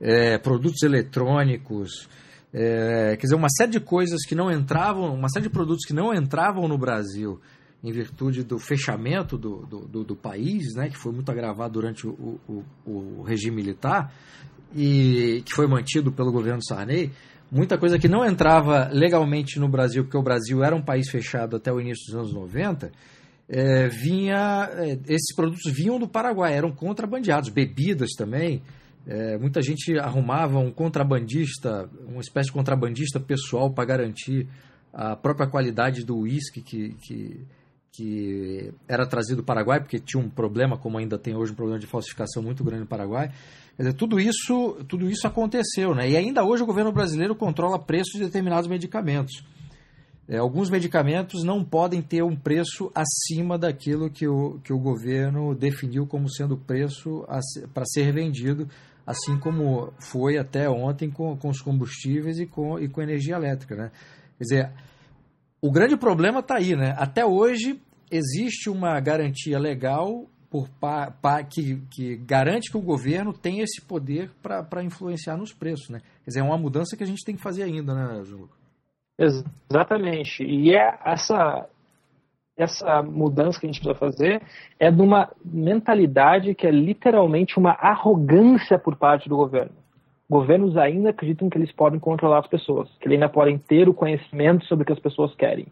é, 0.00 0.38
produtos 0.38 0.82
eletrônicos, 0.82 2.08
é, 2.50 3.14
quer 3.14 3.26
dizer, 3.26 3.34
uma 3.34 3.50
série 3.50 3.72
de 3.72 3.80
coisas 3.80 4.24
que 4.26 4.34
não 4.34 4.50
entravam, 4.50 5.14
uma 5.14 5.28
série 5.28 5.44
de 5.44 5.50
produtos 5.50 5.84
que 5.86 5.92
não 5.92 6.14
entravam 6.14 6.66
no 6.66 6.78
Brasil 6.78 7.38
em 7.82 7.92
virtude 7.92 8.42
do 8.42 8.58
fechamento 8.58 9.38
do, 9.38 9.64
do, 9.66 9.80
do, 9.86 10.04
do 10.04 10.16
país, 10.16 10.74
né, 10.74 10.88
que 10.88 10.96
foi 10.96 11.12
muito 11.12 11.30
agravado 11.30 11.74
durante 11.74 12.06
o, 12.06 12.40
o, 12.48 12.64
o 12.84 13.22
regime 13.22 13.56
militar, 13.56 14.12
e 14.74 15.42
que 15.46 15.54
foi 15.54 15.66
mantido 15.66 16.12
pelo 16.12 16.32
governo 16.32 16.62
Sarney, 16.62 17.10
muita 17.50 17.78
coisa 17.78 17.98
que 17.98 18.08
não 18.08 18.24
entrava 18.24 18.88
legalmente 18.92 19.58
no 19.58 19.68
Brasil, 19.68 20.04
porque 20.04 20.18
o 20.18 20.22
Brasil 20.22 20.62
era 20.62 20.74
um 20.74 20.82
país 20.82 21.08
fechado 21.08 21.56
até 21.56 21.72
o 21.72 21.80
início 21.80 22.04
dos 22.06 22.14
anos 22.14 22.34
90, 22.34 22.90
é, 23.48 23.88
vinha, 23.88 24.68
é, 24.74 24.98
esses 25.06 25.34
produtos 25.34 25.72
vinham 25.72 25.98
do 25.98 26.06
Paraguai, 26.06 26.54
eram 26.54 26.70
contrabandeados, 26.70 27.48
bebidas 27.48 28.10
também. 28.10 28.62
É, 29.06 29.38
muita 29.38 29.62
gente 29.62 29.98
arrumava 29.98 30.58
um 30.58 30.70
contrabandista, 30.70 31.88
uma 32.06 32.20
espécie 32.20 32.48
de 32.48 32.52
contrabandista 32.52 33.18
pessoal 33.18 33.72
para 33.72 33.86
garantir 33.86 34.46
a 34.92 35.16
própria 35.16 35.46
qualidade 35.46 36.04
do 36.04 36.18
uísque 36.18 36.60
que, 36.60 36.94
que, 37.00 37.40
que 37.92 38.72
era 38.86 39.06
trazido 39.06 39.42
do 39.42 39.44
Paraguai, 39.44 39.80
porque 39.80 39.98
tinha 39.98 40.22
um 40.22 40.28
problema, 40.28 40.76
como 40.76 40.98
ainda 40.98 41.18
tem 41.18 41.34
hoje, 41.34 41.52
um 41.52 41.56
problema 41.56 41.80
de 41.80 41.86
falsificação 41.86 42.42
muito 42.42 42.62
grande 42.62 42.82
no 42.82 42.86
Paraguai. 42.86 43.30
Dizer, 43.78 43.94
tudo 43.94 44.18
isso, 44.18 44.76
tudo 44.88 45.08
isso 45.08 45.26
aconteceu, 45.26 45.94
né? 45.94 46.10
E 46.10 46.16
ainda 46.16 46.44
hoje 46.44 46.62
o 46.62 46.66
governo 46.66 46.92
brasileiro 46.92 47.34
controla 47.34 47.78
preços 47.78 48.12
de 48.14 48.24
determinados 48.24 48.68
medicamentos. 48.68 49.44
É, 50.28 50.36
alguns 50.36 50.68
medicamentos 50.68 51.42
não 51.42 51.64
podem 51.64 52.02
ter 52.02 52.22
um 52.22 52.36
preço 52.36 52.92
acima 52.94 53.56
daquilo 53.56 54.10
que 54.10 54.28
o, 54.28 54.60
que 54.62 54.74
o 54.74 54.78
governo 54.78 55.54
definiu 55.54 56.06
como 56.06 56.30
sendo 56.30 56.54
o 56.54 56.58
preço 56.58 57.26
para 57.72 57.86
ser 57.86 58.12
vendido, 58.12 58.68
assim 59.06 59.38
como 59.38 59.90
foi 59.98 60.36
até 60.36 60.68
ontem 60.68 61.10
com, 61.10 61.34
com 61.36 61.48
os 61.48 61.62
combustíveis 61.62 62.38
e 62.38 62.44
com, 62.44 62.78
e 62.78 62.88
com 62.88 63.00
energia 63.00 63.36
elétrica. 63.36 63.74
Né? 63.74 63.90
Quer 64.36 64.44
dizer, 64.44 64.70
o 65.60 65.70
grande 65.70 65.96
problema 65.96 66.40
está 66.40 66.56
aí. 66.56 66.74
Né? 66.76 66.94
Até 66.98 67.24
hoje 67.24 67.80
existe 68.10 68.70
uma 68.70 68.98
garantia 69.00 69.58
legal 69.58 70.26
por 70.50 70.68
pa, 70.80 71.10
pa, 71.10 71.42
que, 71.42 71.82
que 71.90 72.16
garante 72.16 72.70
que 72.70 72.76
o 72.76 72.82
governo 72.82 73.32
tem 73.32 73.60
esse 73.60 73.82
poder 73.82 74.30
para 74.42 74.82
influenciar 74.82 75.36
nos 75.36 75.52
preços. 75.52 75.90
Né? 75.90 76.00
Quer 76.24 76.30
dizer, 76.30 76.40
é 76.40 76.42
uma 76.42 76.56
mudança 76.56 76.96
que 76.96 77.04
a 77.04 77.06
gente 77.06 77.24
tem 77.24 77.36
que 77.36 77.42
fazer 77.42 77.64
ainda, 77.64 77.94
né, 77.94 78.24
Júlio? 78.24 78.48
Exatamente. 79.18 80.44
E 80.44 80.74
é 80.74 80.98
essa 81.04 81.68
essa 82.56 83.02
mudança 83.02 83.60
que 83.60 83.66
a 83.66 83.68
gente 83.70 83.80
precisa 83.80 83.94
fazer 83.98 84.42
é 84.80 84.90
de 84.90 85.00
uma 85.00 85.30
mentalidade 85.44 86.56
que 86.56 86.66
é 86.66 86.70
literalmente 86.72 87.56
uma 87.56 87.70
arrogância 87.70 88.76
por 88.76 88.96
parte 88.96 89.28
do 89.28 89.36
governo. 89.36 89.70
Governos 90.30 90.76
ainda 90.76 91.10
acreditam 91.10 91.48
que 91.48 91.56
eles 91.56 91.72
podem 91.72 91.98
controlar 91.98 92.40
as 92.40 92.46
pessoas, 92.46 92.88
que 93.00 93.08
eles 93.08 93.16
ainda 93.16 93.28
podem 93.28 93.56
ter 93.56 93.88
o 93.88 93.94
conhecimento 93.94 94.64
sobre 94.66 94.82
o 94.82 94.86
que 94.86 94.92
as 94.92 94.98
pessoas 94.98 95.34
querem. 95.34 95.66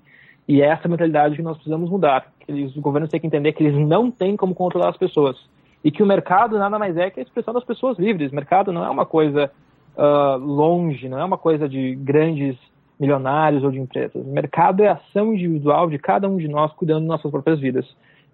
E 0.48 0.62
é 0.62 0.66
essa 0.66 0.88
mentalidade 0.88 1.36
que 1.36 1.42
nós 1.42 1.56
precisamos 1.56 1.90
mudar. 1.90 2.32
Eles, 2.48 2.70
os 2.70 2.82
governos 2.82 3.10
têm 3.10 3.20
que 3.20 3.26
entender 3.26 3.52
que 3.52 3.62
eles 3.62 3.86
não 3.86 4.10
têm 4.10 4.36
como 4.36 4.54
controlar 4.54 4.90
as 4.90 4.96
pessoas. 4.96 5.36
E 5.84 5.90
que 5.90 6.02
o 6.02 6.06
mercado 6.06 6.58
nada 6.58 6.78
mais 6.78 6.96
é 6.96 7.10
que 7.10 7.20
a 7.20 7.22
expressão 7.22 7.52
das 7.52 7.64
pessoas 7.64 7.98
livres. 7.98 8.32
O 8.32 8.34
mercado 8.34 8.72
não 8.72 8.84
é 8.84 8.88
uma 8.88 9.04
coisa 9.04 9.50
uh, 9.96 10.38
longe, 10.38 11.08
não 11.08 11.18
é 11.18 11.24
uma 11.24 11.36
coisa 11.36 11.68
de 11.68 11.94
grandes 11.96 12.56
milionários 12.98 13.62
ou 13.62 13.70
de 13.70 13.78
empresas. 13.78 14.24
O 14.24 14.30
mercado 14.30 14.82
é 14.82 14.88
a 14.88 14.94
ação 14.94 15.34
individual 15.34 15.90
de 15.90 15.98
cada 15.98 16.28
um 16.28 16.38
de 16.38 16.48
nós 16.48 16.72
cuidando 16.72 17.02
de 17.02 17.08
nossas 17.08 17.30
próprias 17.30 17.60
vidas. 17.60 17.86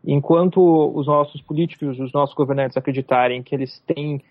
Enquanto 0.05 0.61
os 0.95 1.07
nossos 1.07 1.41
políticos, 1.43 1.99
os 1.99 2.13
nossos 2.13 2.35
governantes 2.35 2.77
acreditarem 2.77 3.43
que 3.43 3.55
eles 3.55 3.81
têm 3.87 4.23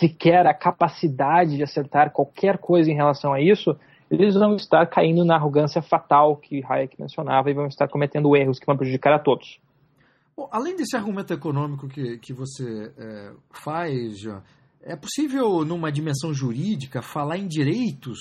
sequer 0.00 0.46
a 0.46 0.54
capacidade 0.54 1.56
de 1.56 1.62
acertar 1.62 2.10
qualquer 2.10 2.58
coisa 2.58 2.90
em 2.90 2.94
relação 2.94 3.32
a 3.32 3.40
isso, 3.40 3.78
eles 4.10 4.34
vão 4.34 4.56
estar 4.56 4.84
caindo 4.86 5.24
na 5.24 5.36
arrogância 5.36 5.80
fatal 5.80 6.36
que 6.36 6.64
Hayek 6.64 6.96
mencionava 6.98 7.48
e 7.50 7.54
vão 7.54 7.66
estar 7.66 7.86
cometendo 7.86 8.34
erros 8.34 8.58
que 8.58 8.66
vão 8.66 8.76
prejudicar 8.76 9.12
a 9.12 9.18
todos. 9.18 9.60
Bom, 10.36 10.48
além 10.50 10.74
desse 10.74 10.96
argumento 10.96 11.32
econômico 11.32 11.86
que, 11.86 12.18
que 12.18 12.32
você 12.32 12.92
é, 12.98 13.32
faz, 13.50 14.24
é 14.82 14.96
possível, 14.96 15.64
numa 15.64 15.92
dimensão 15.92 16.32
jurídica, 16.32 17.02
falar 17.02 17.36
em 17.36 17.46
direitos, 17.46 18.18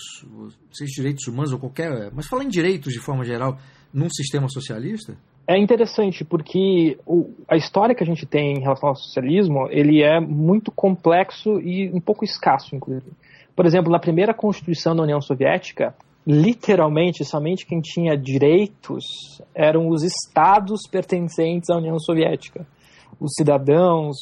seja 0.72 0.92
direitos 0.98 1.26
humanos 1.28 1.54
ou 1.54 1.60
qualquer, 1.60 2.12
mas 2.14 2.28
falar 2.28 2.44
em 2.44 2.50
direitos 2.50 2.94
de 2.94 3.00
forma 3.00 3.24
geral, 3.24 3.58
num 3.94 4.10
sistema 4.10 4.48
socialista? 4.50 5.18
É 5.48 5.58
interessante 5.58 6.24
porque 6.24 6.98
o, 7.06 7.32
a 7.48 7.58
história 7.58 7.96
que 7.96 8.04
a 8.04 8.06
gente 8.06 8.26
tem 8.26 8.54
em 8.54 8.62
relação 8.62 8.90
ao 8.90 8.96
socialismo, 8.96 9.68
ele 9.72 10.04
é 10.04 10.20
muito 10.20 10.72
complexo 10.72 11.60
e 11.60 11.90
um 11.92 12.00
pouco 12.00 12.24
escasso, 12.24 12.76
inclusive. 12.76 13.12
Por 13.56 13.66
exemplo, 13.66 13.92
na 13.92 14.00
primeira 14.00 14.34
Constituição 14.34 14.96
da 14.96 15.04
União 15.04 15.20
Soviética, 15.20 15.96
literalmente, 16.26 17.26
somente 17.26 17.66
quem 17.66 17.82
tinha 17.82 18.16
direitos 18.16 19.04
eram 19.56 19.90
os 19.90 20.04
estados 20.04 20.82
pertencentes 20.90 21.70
à 21.70 21.78
União 21.78 21.98
Soviética 22.00 22.66
os 23.20 23.34
cidadãos, 23.34 24.18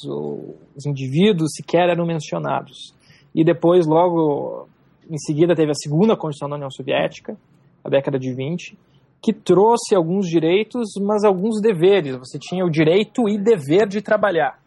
os 0.76 0.86
indivíduos 0.86 1.52
sequer 1.56 1.90
eram 1.90 2.06
mencionados. 2.06 2.94
E 3.34 3.44
depois, 3.44 3.86
logo 3.86 4.68
em 5.10 5.18
seguida, 5.18 5.56
teve 5.56 5.72
a 5.72 5.76
segunda 5.76 6.16
Constituição 6.16 6.50
da 6.50 6.56
União 6.56 6.72
Soviética, 6.72 7.38
a 7.84 7.90
década 7.90 8.18
de 8.18 8.34
20, 8.34 8.78
que 9.22 9.34
trouxe 9.34 9.96
alguns 9.96 10.28
direitos, 10.28 10.90
mas 11.02 11.24
alguns 11.24 11.62
deveres. 11.62 12.18
Você 12.18 12.38
tinha 12.40 12.66
o 12.66 12.70
direito 12.70 13.28
e 13.28 13.38
dever 13.38 13.88
de 13.88 14.02
trabalhar. 14.02 14.60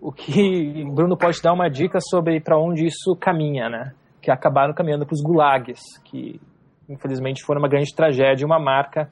O 0.00 0.12
que 0.12 0.84
Bruno 0.94 1.16
pode 1.16 1.40
dar 1.42 1.52
uma 1.52 1.68
dica 1.68 1.98
sobre 2.00 2.40
para 2.40 2.58
onde 2.58 2.86
isso 2.86 3.16
caminha, 3.16 3.68
né? 3.68 3.92
Que 4.22 4.30
acabaram 4.30 4.74
caminhando 4.74 5.06
para 5.06 5.14
os 5.14 5.22
gulags, 5.22 5.80
que 6.04 6.40
infelizmente 6.88 7.42
foram 7.44 7.60
uma 7.60 7.68
grande 7.68 7.94
tragédia, 7.94 8.46
uma 8.46 8.58
marca 8.58 9.10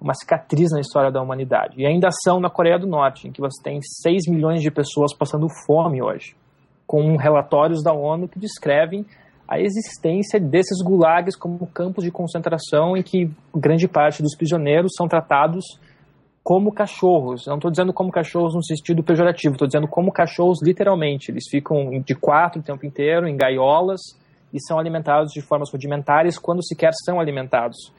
uma 0.00 0.14
cicatriz 0.14 0.70
na 0.72 0.80
história 0.80 1.10
da 1.10 1.22
humanidade. 1.22 1.80
E 1.80 1.86
ainda 1.86 2.08
são 2.10 2.40
na 2.40 2.50
Coreia 2.50 2.78
do 2.78 2.86
Norte, 2.86 3.28
em 3.28 3.32
que 3.32 3.40
você 3.40 3.62
tem 3.62 3.80
6 3.82 4.28
milhões 4.28 4.60
de 4.60 4.70
pessoas 4.70 5.14
passando 5.16 5.46
fome 5.66 6.02
hoje, 6.02 6.36
com 6.86 7.16
relatórios 7.16 7.82
da 7.82 7.92
ONU 7.92 8.28
que 8.28 8.38
descrevem 8.38 9.04
a 9.48 9.60
existência 9.60 10.40
desses 10.40 10.82
gulags 10.82 11.36
como 11.36 11.66
campos 11.68 12.04
de 12.04 12.10
concentração 12.10 12.96
em 12.96 13.02
que 13.02 13.30
grande 13.54 13.86
parte 13.86 14.22
dos 14.22 14.36
prisioneiros 14.36 14.92
são 14.96 15.06
tratados 15.06 15.64
como 16.42 16.72
cachorros. 16.72 17.46
Não 17.46 17.56
estou 17.56 17.70
dizendo 17.70 17.92
como 17.92 18.10
cachorros 18.10 18.54
no 18.54 18.64
sentido 18.64 19.02
pejorativo, 19.02 19.54
estou 19.54 19.66
dizendo 19.66 19.88
como 19.88 20.12
cachorros 20.12 20.58
literalmente. 20.62 21.30
Eles 21.30 21.44
ficam 21.50 22.00
de 22.00 22.14
quatro 22.14 22.60
o 22.60 22.62
tempo 22.62 22.86
inteiro, 22.86 23.28
em 23.28 23.36
gaiolas, 23.36 24.00
e 24.52 24.60
são 24.60 24.78
alimentados 24.78 25.32
de 25.32 25.40
formas 25.40 25.70
rudimentares 25.72 26.38
quando 26.38 26.64
sequer 26.64 26.92
são 27.04 27.20
alimentados 27.20 27.92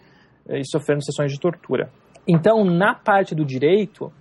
e 0.50 0.64
sofrendo 0.66 1.04
sessões 1.04 1.32
de 1.32 1.40
tortura. 1.40 1.90
Então, 2.28 2.64
na 2.64 2.94
parte 2.94 3.36
do 3.36 3.46
direito, 3.46 4.12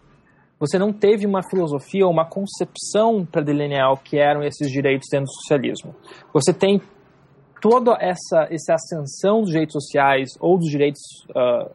você 0.58 0.78
não 0.78 0.92
teve 0.92 1.26
uma 1.26 1.42
filosofia 1.42 2.06
ou 2.06 2.12
uma 2.12 2.24
concepção 2.24 3.24
para 3.24 3.42
delinear 3.42 3.92
o 3.92 3.96
que 3.96 4.18
eram 4.18 4.42
esses 4.42 4.70
direitos 4.70 5.08
dentro 5.10 5.26
do 5.26 5.32
socialismo. 5.42 5.94
Você 6.32 6.52
tem 6.52 6.80
toda 7.60 7.96
essa, 8.00 8.46
essa 8.50 8.74
ascensão 8.74 9.40
dos 9.40 9.50
direitos 9.50 9.72
sociais 9.72 10.30
ou 10.40 10.58
dos 10.58 10.68
direitos, 10.68 11.00
uh, 11.30 11.70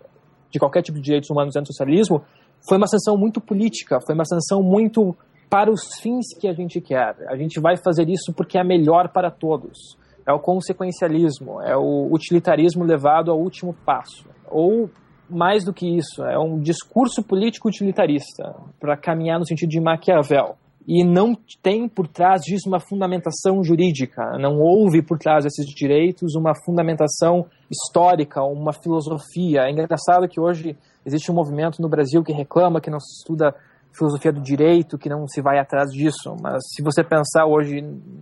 de 0.50 0.60
qualquer 0.60 0.82
tipo 0.82 0.98
de 0.98 1.04
direitos 1.04 1.30
humanos 1.30 1.54
dentro 1.54 1.70
do 1.70 1.74
socialismo, 1.74 2.24
foi 2.67 2.78
uma 2.78 2.86
ascensão 2.86 3.17
muito 3.17 3.41
política, 3.41 4.00
foi 4.06 4.13
uma 4.13 4.24
ascensão 4.24 4.62
muito 4.62 5.15
para 5.50 5.72
os 5.72 6.00
fins 6.00 6.28
que 6.39 6.48
a 6.48 6.54
gente 6.54 6.80
quer. 6.80 7.15
A 7.28 7.36
gente 7.36 7.60
vai 7.60 7.76
fazer 7.78 8.08
isso 8.10 8.34
porque 8.34 8.58
é 8.58 8.63
melhor 8.63 9.10
para 9.10 9.30
todos. 9.30 9.98
É 10.26 10.32
o 10.32 10.39
consequencialismo, 10.39 11.62
é 11.62 11.76
o 11.76 12.08
utilitarismo 12.12 12.84
levado 12.84 13.32
ao 13.32 13.39
último 13.39 13.74
passo 13.86 14.30
ou 14.52 14.89
mais 15.30 15.63
do 15.63 15.74
que 15.74 15.88
isso, 15.88 16.24
é 16.24 16.38
um 16.38 16.60
discurso 16.60 17.24
político 17.24 17.70
utilitarista 17.70 18.54
para 18.80 18.98
caminhar 18.98 19.39
no 19.39 19.48
sentido 19.48 19.70
de 19.70 19.80
Maquiavel. 19.80 20.58
E 20.88 21.04
não 21.04 21.36
tem 21.62 21.88
por 21.88 22.08
trás 22.08 22.41
disso 22.41 22.67
uma 22.67 22.80
fundamentação 22.80 23.63
jurídica, 23.63 24.38
não 24.39 24.60
houve 24.60 25.02
por 25.02 25.17
trás 25.17 25.44
desses 25.44 25.65
direitos 25.67 26.36
uma 26.36 26.54
fundamentação 26.65 27.46
histórica, 27.70 28.41
uma 28.44 28.74
filosofia. 28.74 29.62
É 29.62 29.72
engraçado 29.72 30.28
que 30.28 30.39
hoje 30.39 30.76
existe 31.06 31.32
um 31.32 31.36
movimento 31.36 31.82
no 31.82 31.88
Brasil 31.88 32.24
que 32.24 32.34
reclama 32.34 32.82
que 32.82 32.89
não 32.89 33.00
se 33.00 33.20
estuda 33.20 33.56
filosofia 33.94 34.32
do 34.32 34.41
direito, 34.41 34.98
que 34.98 35.10
não 35.10 35.28
se 35.28 35.41
vai 35.41 35.60
atrás 35.60 35.91
disso. 35.91 36.36
Mas 36.41 36.63
se 36.74 36.82
você 36.82 37.04
pensar 37.04 37.46
hoje 37.46 37.82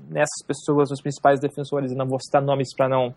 nessas 0.10 0.44
pessoas, 0.46 0.92
os 0.92 1.02
principais 1.02 1.40
defensores, 1.40 1.92
e 1.92 1.96
não 1.96 2.08
vou 2.08 2.20
citar 2.20 2.42
nomes 2.42 2.76
para 2.76 2.90
não 2.90 3.14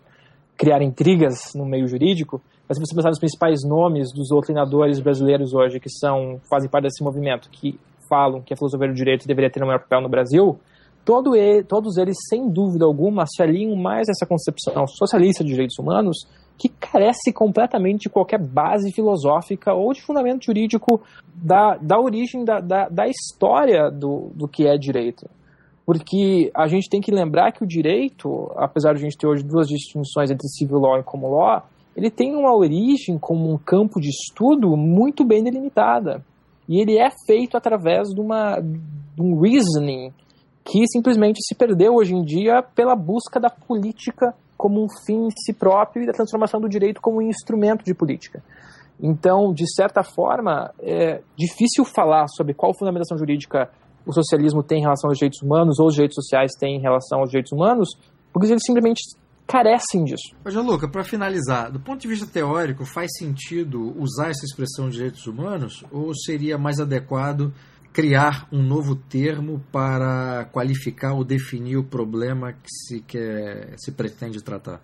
criar 0.56 0.82
intrigas 0.82 1.52
no 1.54 1.64
meio 1.64 1.88
jurídico, 1.88 2.40
mas 2.68 2.76
se 2.76 2.84
você 2.84 2.94
pensar 2.94 3.08
nos 3.08 3.18
principais 3.18 3.60
nomes 3.66 4.12
dos 4.14 4.28
doutrinadores 4.28 5.00
brasileiros 5.00 5.52
hoje 5.54 5.80
que 5.80 5.90
são 5.90 6.40
fazem 6.48 6.70
parte 6.70 6.84
desse 6.84 7.02
movimento, 7.02 7.48
que 7.50 7.80
falam 8.12 8.42
que 8.42 8.52
a 8.52 8.56
filosofia 8.56 8.88
do 8.88 8.94
direito 8.94 9.26
deveria 9.26 9.50
ter 9.50 9.62
um 9.62 9.66
maior 9.66 9.78
papel 9.78 10.02
no 10.02 10.08
Brasil, 10.10 10.58
todo 11.02 11.34
ele, 11.34 11.64
todos 11.64 11.96
eles, 11.96 12.18
sem 12.28 12.46
dúvida 12.46 12.84
alguma, 12.84 13.24
se 13.26 13.42
alinham 13.42 13.74
mais 13.74 14.06
a 14.06 14.12
essa 14.12 14.26
concepção 14.26 14.86
socialista 14.86 15.42
de 15.42 15.50
direitos 15.50 15.78
humanos 15.78 16.26
que 16.58 16.68
carece 16.68 17.32
completamente 17.32 18.02
de 18.02 18.10
qualquer 18.10 18.38
base 18.38 18.92
filosófica 18.92 19.72
ou 19.72 19.94
de 19.94 20.02
fundamento 20.02 20.44
jurídico 20.44 21.00
da, 21.34 21.78
da 21.78 21.98
origem 21.98 22.44
da, 22.44 22.60
da, 22.60 22.88
da 22.90 23.08
história 23.08 23.90
do, 23.90 24.30
do 24.34 24.46
que 24.46 24.66
é 24.66 24.76
direito. 24.76 25.26
Porque 25.86 26.52
a 26.54 26.68
gente 26.68 26.88
tem 26.88 27.00
que 27.00 27.10
lembrar 27.10 27.50
que 27.52 27.64
o 27.64 27.66
direito, 27.66 28.52
apesar 28.56 28.92
de 28.92 29.00
a 29.00 29.02
gente 29.02 29.16
ter 29.16 29.26
hoje 29.26 29.42
duas 29.42 29.66
distinções 29.66 30.30
entre 30.30 30.46
civil 30.48 30.78
law 30.78 30.98
e 30.98 31.02
common 31.02 31.30
law, 31.30 31.62
ele 31.96 32.10
tem 32.10 32.36
uma 32.36 32.54
origem 32.54 33.18
como 33.18 33.50
um 33.50 33.58
campo 33.58 34.00
de 34.00 34.10
estudo 34.10 34.76
muito 34.76 35.24
bem 35.24 35.42
delimitada. 35.42 36.22
E 36.68 36.80
ele 36.80 36.98
é 36.98 37.08
feito 37.26 37.56
através 37.56 38.08
de, 38.08 38.20
uma, 38.20 38.60
de 38.60 39.20
um 39.20 39.40
reasoning 39.40 40.12
que 40.64 40.86
simplesmente 40.86 41.38
se 41.42 41.54
perdeu 41.54 41.94
hoje 41.94 42.14
em 42.14 42.22
dia 42.22 42.62
pela 42.62 42.94
busca 42.94 43.40
da 43.40 43.50
política 43.50 44.34
como 44.56 44.82
um 44.82 44.86
fim 45.04 45.26
em 45.26 45.30
si 45.30 45.52
próprio 45.52 46.04
e 46.04 46.06
da 46.06 46.12
transformação 46.12 46.60
do 46.60 46.68
direito 46.68 47.00
como 47.00 47.18
um 47.18 47.22
instrumento 47.22 47.84
de 47.84 47.92
política. 47.92 48.42
Então, 49.00 49.52
de 49.52 49.64
certa 49.74 50.04
forma, 50.04 50.72
é 50.80 51.20
difícil 51.36 51.84
falar 51.84 52.28
sobre 52.28 52.54
qual 52.54 52.72
fundamentação 52.72 53.18
jurídica 53.18 53.68
o 54.06 54.12
socialismo 54.12 54.62
tem 54.62 54.78
em 54.78 54.82
relação 54.82 55.10
aos 55.10 55.18
direitos 55.18 55.42
humanos 55.42 55.80
ou 55.80 55.86
os 55.88 55.94
direitos 55.94 56.14
sociais 56.14 56.52
têm 56.58 56.76
em 56.76 56.80
relação 56.80 57.20
aos 57.20 57.30
direitos 57.30 57.50
humanos, 57.52 57.88
porque 58.32 58.46
eles 58.46 58.62
simplesmente 58.64 59.00
carecem 59.52 60.04
disso. 60.04 60.34
Ô, 60.42 60.62
Luca, 60.62 60.88
para 60.88 61.04
finalizar, 61.04 61.70
do 61.70 61.78
ponto 61.78 62.00
de 62.00 62.08
vista 62.08 62.26
teórico, 62.26 62.86
faz 62.86 63.10
sentido 63.18 63.94
usar 64.00 64.30
essa 64.30 64.46
expressão 64.46 64.88
de 64.88 64.96
direitos 64.96 65.26
humanos 65.26 65.84
ou 65.92 66.14
seria 66.14 66.56
mais 66.56 66.80
adequado 66.80 67.52
criar 67.92 68.48
um 68.50 68.62
novo 68.62 68.96
termo 68.96 69.62
para 69.70 70.48
qualificar 70.50 71.12
ou 71.12 71.22
definir 71.22 71.76
o 71.76 71.84
problema 71.84 72.54
que 72.54 72.70
se, 72.70 73.02
quer, 73.02 73.74
se 73.76 73.92
pretende 73.92 74.42
tratar? 74.42 74.80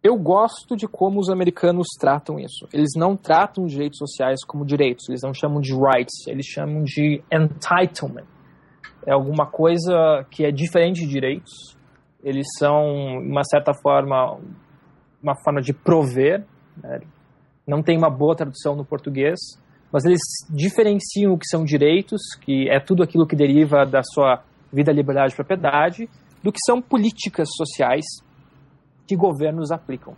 Eu 0.00 0.16
gosto 0.16 0.76
de 0.76 0.86
como 0.86 1.18
os 1.18 1.28
americanos 1.28 1.88
tratam 1.98 2.38
isso. 2.38 2.68
Eles 2.72 2.90
não 2.96 3.16
tratam 3.16 3.66
direitos 3.66 3.98
sociais 3.98 4.44
como 4.46 4.64
direitos, 4.64 5.08
eles 5.08 5.22
não 5.24 5.34
chamam 5.34 5.60
de 5.60 5.72
rights, 5.72 6.28
eles 6.28 6.46
chamam 6.46 6.84
de 6.84 7.20
entitlement. 7.32 8.24
É 9.04 9.12
alguma 9.12 9.46
coisa 9.46 10.24
que 10.30 10.44
é 10.44 10.52
diferente 10.52 11.00
de 11.00 11.08
direitos. 11.08 11.75
Eles 12.22 12.46
são, 12.58 13.18
uma 13.18 13.44
certa 13.44 13.72
forma, 13.74 14.38
uma 15.22 15.34
forma 15.42 15.60
de 15.60 15.72
prover. 15.72 16.44
Né? 16.82 17.00
Não 17.66 17.82
tem 17.82 17.96
uma 17.96 18.10
boa 18.10 18.36
tradução 18.36 18.74
no 18.74 18.84
português, 18.84 19.38
mas 19.92 20.04
eles 20.04 20.20
diferenciam 20.50 21.32
o 21.32 21.38
que 21.38 21.46
são 21.46 21.64
direitos, 21.64 22.20
que 22.40 22.68
é 22.68 22.80
tudo 22.80 23.02
aquilo 23.02 23.26
que 23.26 23.36
deriva 23.36 23.84
da 23.84 24.02
sua 24.02 24.42
vida, 24.72 24.92
liberdade 24.92 25.32
e 25.32 25.36
propriedade, 25.36 26.08
do 26.42 26.52
que 26.52 26.58
são 26.64 26.82
políticas 26.82 27.48
sociais 27.56 28.04
que 29.06 29.16
governos 29.16 29.70
aplicam. 29.70 30.14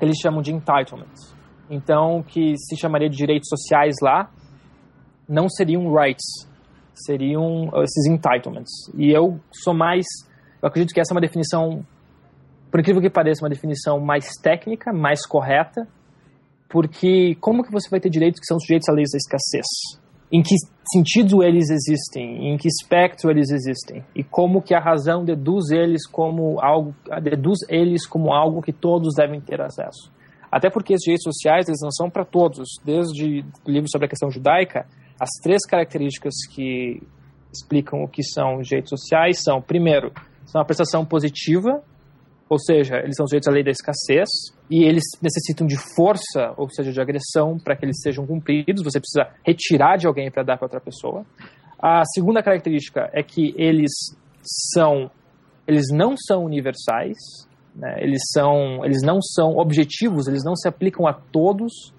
Eles 0.00 0.16
chamam 0.18 0.42
de 0.42 0.52
entitlements. 0.52 1.34
Então, 1.68 2.22
que 2.22 2.54
se 2.56 2.76
chamaria 2.76 3.08
de 3.08 3.16
direitos 3.16 3.48
sociais 3.48 3.96
lá, 4.00 4.30
não 5.28 5.48
seriam 5.48 5.92
rights, 5.92 6.48
seriam 6.94 7.70
esses 7.82 8.06
entitlements. 8.06 8.70
E 8.94 9.10
eu 9.10 9.40
sou 9.52 9.74
mais, 9.74 10.06
eu 10.66 10.68
acredito 10.68 10.92
que 10.92 11.00
essa 11.00 11.12
é 11.12 11.14
uma 11.14 11.20
definição, 11.20 11.86
por 12.70 12.80
incrível 12.80 13.00
que 13.00 13.08
pareça, 13.08 13.44
uma 13.44 13.48
definição 13.48 14.00
mais 14.00 14.26
técnica, 14.42 14.92
mais 14.92 15.24
correta, 15.24 15.86
porque 16.68 17.36
como 17.40 17.62
que 17.62 17.70
você 17.70 17.88
vai 17.88 18.00
ter 18.00 18.10
direitos 18.10 18.40
que 18.40 18.46
são 18.46 18.58
sujeitos 18.58 18.88
à 18.88 18.92
lei 18.92 19.04
da 19.04 19.16
escassez? 19.16 19.66
em 20.32 20.42
que 20.42 20.56
sentido 20.92 21.42
eles 21.42 21.70
existem, 21.70 22.52
em 22.52 22.56
que 22.56 22.66
espectro 22.66 23.30
eles 23.30 23.50
existem 23.50 24.04
e 24.14 24.24
como 24.24 24.60
que 24.60 24.74
a 24.74 24.80
razão 24.80 25.24
deduz 25.24 25.70
eles 25.70 26.04
como 26.06 26.60
algo, 26.60 26.94
deduz 27.22 27.58
eles 27.68 28.06
como 28.06 28.32
algo 28.32 28.60
que 28.60 28.72
todos 28.72 29.14
devem 29.14 29.40
ter 29.40 29.60
acesso. 29.60 30.10
Até 30.50 30.70
porque 30.70 30.94
os 30.94 31.00
direitos 31.00 31.24
sociais 31.24 31.68
eles 31.68 31.80
não 31.80 31.90
são 31.90 32.08
para 32.08 32.24
todos. 32.24 32.68
Desde 32.84 33.44
o 33.64 33.70
livro 33.70 33.88
sobre 33.90 34.06
a 34.06 34.08
questão 34.08 34.30
judaica, 34.30 34.86
as 35.20 35.28
três 35.42 35.64
características 35.66 36.34
que 36.50 37.02
explicam 37.52 38.02
o 38.02 38.08
que 38.08 38.22
são 38.22 38.60
direitos 38.60 38.90
sociais 38.90 39.42
são, 39.42 39.60
primeiro, 39.60 40.12
são 40.46 40.60
a 40.60 40.64
prestação 40.64 41.04
positiva, 41.04 41.82
ou 42.48 42.58
seja, 42.58 42.98
eles 42.98 43.16
são 43.16 43.26
sujeitos 43.26 43.48
à 43.48 43.50
lei 43.50 43.64
da 43.64 43.70
escassez 43.70 44.28
e 44.70 44.84
eles 44.84 45.02
necessitam 45.20 45.66
de 45.66 45.76
força, 45.96 46.54
ou 46.56 46.70
seja, 46.70 46.92
de 46.92 47.00
agressão, 47.00 47.58
para 47.58 47.76
que 47.76 47.84
eles 47.84 48.00
sejam 48.00 48.24
cumpridos. 48.24 48.84
Você 48.84 49.00
precisa 49.00 49.28
retirar 49.44 49.96
de 49.96 50.06
alguém 50.06 50.30
para 50.30 50.44
dar 50.44 50.56
para 50.56 50.66
outra 50.66 50.80
pessoa. 50.80 51.26
A 51.78 52.04
segunda 52.14 52.42
característica 52.42 53.10
é 53.12 53.22
que 53.22 53.52
eles 53.58 53.90
são, 54.72 55.10
eles 55.66 55.86
não 55.92 56.16
são 56.16 56.44
universais, 56.44 57.18
né? 57.74 57.96
eles 57.98 58.22
são, 58.32 58.84
eles 58.84 59.02
não 59.02 59.20
são 59.20 59.56
objetivos, 59.56 60.28
eles 60.28 60.44
não 60.44 60.54
se 60.54 60.68
aplicam 60.68 61.06
a 61.06 61.12
todos. 61.12 61.92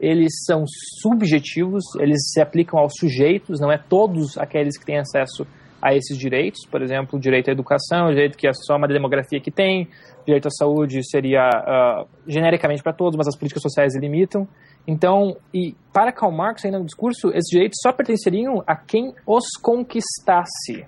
Eles 0.00 0.32
são 0.44 0.64
subjetivos, 1.00 1.84
eles 2.00 2.32
se 2.32 2.40
aplicam 2.40 2.80
aos 2.80 2.94
sujeitos, 2.98 3.60
não 3.60 3.70
é 3.70 3.78
todos 3.78 4.36
aqueles 4.36 4.76
que 4.76 4.84
têm 4.84 4.98
acesso 4.98 5.46
a 5.84 5.94
esses 5.94 6.16
direitos, 6.16 6.60
por 6.70 6.80
exemplo, 6.80 7.18
o 7.18 7.20
direito 7.20 7.50
à 7.50 7.52
educação, 7.52 8.06
o 8.06 8.10
direito 8.10 8.38
que 8.38 8.48
é 8.48 8.52
só 8.54 8.76
uma 8.76 8.88
demografia 8.88 9.38
que 9.38 9.50
tem, 9.50 9.82
o 10.22 10.24
direito 10.24 10.48
à 10.48 10.50
saúde 10.50 10.98
seria 11.06 11.46
uh, 11.46 12.08
genericamente 12.26 12.82
para 12.82 12.94
todos, 12.94 13.18
mas 13.18 13.28
as 13.28 13.36
políticas 13.36 13.60
sociais 13.60 13.94
limitam. 13.94 14.48
Então, 14.88 15.36
e 15.52 15.74
para 15.92 16.10
Karl 16.10 16.32
Marx, 16.32 16.64
ainda 16.64 16.78
no 16.78 16.86
discurso, 16.86 17.28
esses 17.28 17.50
direitos 17.50 17.78
só 17.82 17.92
pertenceriam 17.92 18.64
a 18.66 18.74
quem 18.74 19.12
os 19.26 19.44
conquistasse. 19.60 20.86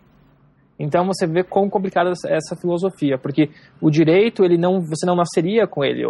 Então 0.79 1.07
você 1.07 1.27
vê 1.27 1.45
quão 1.45 1.69
complicada 1.69 2.13
essa 2.29 2.57
filosofia, 2.57 3.19
porque 3.19 3.51
o 3.81 3.91
direito 3.91 4.45
ele 4.45 4.57
não, 4.57 4.81
você 4.81 5.05
não 5.05 5.15
nasceria 5.15 5.67
com 5.67 5.85
ele, 5.85 6.05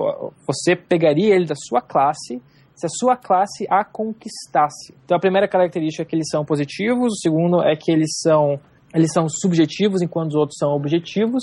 você 0.46 0.77
pegaria 0.77 1.35
ele 1.35 1.46
da 1.46 1.55
sua 1.57 1.81
classe 1.81 2.40
se 2.75 2.85
a 2.85 2.90
sua 2.90 3.16
classe 3.16 3.66
a 3.70 3.85
conquistasse. 3.85 4.94
Então 5.05 5.16
a 5.16 5.20
primeira 5.20 5.49
característica 5.49 6.03
é 6.03 6.05
que 6.05 6.14
eles 6.14 6.29
são 6.31 6.44
positivos, 6.44 7.14
o 7.14 7.20
segundo 7.20 7.62
é 7.62 7.75
que 7.75 7.90
eles 7.90 8.11
são 8.20 8.61
eles 8.97 9.13
são 9.13 9.29
subjetivos 9.29 10.01
enquanto 10.01 10.31
os 10.31 10.35
outros 10.35 10.57
são 10.59 10.71
objetivos. 10.71 11.43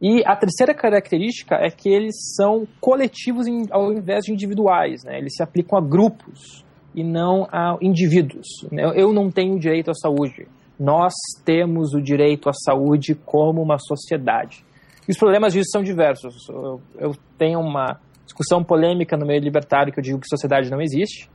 E 0.00 0.22
a 0.24 0.36
terceira 0.36 0.72
característica 0.72 1.56
é 1.56 1.70
que 1.70 1.88
eles 1.88 2.14
são 2.36 2.66
coletivos 2.80 3.48
em, 3.48 3.66
ao 3.70 3.92
invés 3.92 4.24
de 4.24 4.32
individuais, 4.32 5.02
né? 5.04 5.18
Eles 5.18 5.34
se 5.36 5.42
aplicam 5.42 5.76
a 5.76 5.82
grupos 5.82 6.64
e 6.94 7.02
não 7.02 7.48
a 7.50 7.76
indivíduos. 7.80 8.46
Eu 8.94 9.12
não 9.12 9.30
tenho 9.30 9.58
direito 9.58 9.90
à 9.90 9.94
saúde. 9.94 10.46
Nós 10.78 11.12
temos 11.44 11.94
o 11.94 12.00
direito 12.00 12.48
à 12.48 12.52
saúde 12.52 13.14
como 13.14 13.60
uma 13.60 13.78
sociedade. 13.78 14.64
E 15.08 15.10
os 15.10 15.18
problemas 15.18 15.52
disso 15.52 15.70
são 15.72 15.82
diversos. 15.82 16.48
Eu, 16.48 16.80
eu 16.98 17.12
tenho 17.36 17.58
uma 17.58 17.98
discussão 18.24 18.62
polêmica 18.62 19.16
no 19.16 19.26
meio 19.26 19.40
libertário 19.40 19.92
que 19.92 19.98
eu 19.98 20.02
digo 20.02 20.20
que 20.20 20.28
sociedade 20.28 20.70
não 20.70 20.80
existe, 20.80 21.28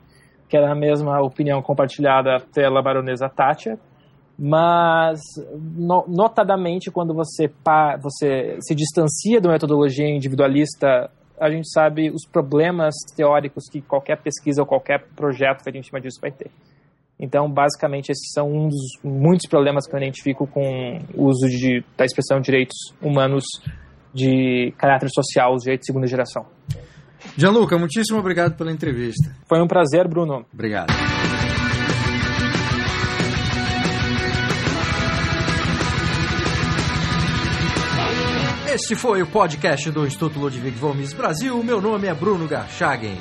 que 0.47 0.55
era 0.55 0.71
a 0.71 0.75
mesma 0.75 1.21
opinião 1.21 1.61
compartilhada 1.61 2.39
pela 2.53 2.81
baronesa 2.81 3.29
Thatcher, 3.29 3.77
mas 4.37 5.19
no, 5.75 6.05
notadamente 6.07 6.91
quando 6.91 7.13
você, 7.13 7.47
pa, 7.47 7.97
você 7.97 8.57
se 8.61 8.75
distancia 8.75 9.41
da 9.41 9.49
metodologia 9.49 10.07
individualista, 10.07 11.09
a 11.39 11.49
gente 11.49 11.71
sabe 11.71 12.11
os 12.11 12.27
problemas 12.27 12.93
teóricos 13.15 13.63
que 13.71 13.81
qualquer 13.81 14.17
pesquisa 14.21 14.61
ou 14.61 14.67
qualquer 14.67 15.07
projeto 15.15 15.63
feito 15.63 15.77
em 15.77 15.83
cima 15.83 15.99
disso 15.99 16.19
vai 16.21 16.31
ter. 16.31 16.51
Então, 17.19 17.49
basicamente, 17.49 18.11
esses 18.11 18.31
são 18.31 18.47
um 18.47 18.67
dos 18.67 18.99
muitos 19.03 19.47
problemas 19.49 19.87
que 19.87 19.95
eu 19.95 19.97
identifico 19.97 20.45
com 20.45 20.99
o 21.15 21.25
uso 21.25 21.47
de, 21.47 21.83
da 21.97 22.05
expressão 22.05 22.39
direitos 22.39 22.77
humanos 23.01 23.43
de 24.13 24.71
caráter 24.77 25.09
social, 25.09 25.55
os 25.55 25.63
direitos 25.63 25.85
de 25.85 25.87
segunda 25.87 26.07
geração. 26.07 26.45
Gianluca, 27.35 27.77
muitíssimo 27.77 28.19
obrigado 28.19 28.55
pela 28.55 28.71
entrevista. 28.71 29.35
Foi 29.49 29.59
um 29.59 29.67
prazer, 29.67 30.07
Bruno. 30.07 30.45
Obrigado. 30.53 30.93
Este 38.79 38.93
foi 38.93 39.23
o 39.23 39.25
podcast 39.25 39.89
do 39.89 40.05
Instituto 40.05 40.39
Ludwig 40.39 40.77
Mises 40.93 41.11
Brasil. 41.11 41.63
Meu 41.63 41.81
nome 41.81 42.05
é 42.05 42.13
Bruno 42.13 42.47
Garchagen. 42.47 43.17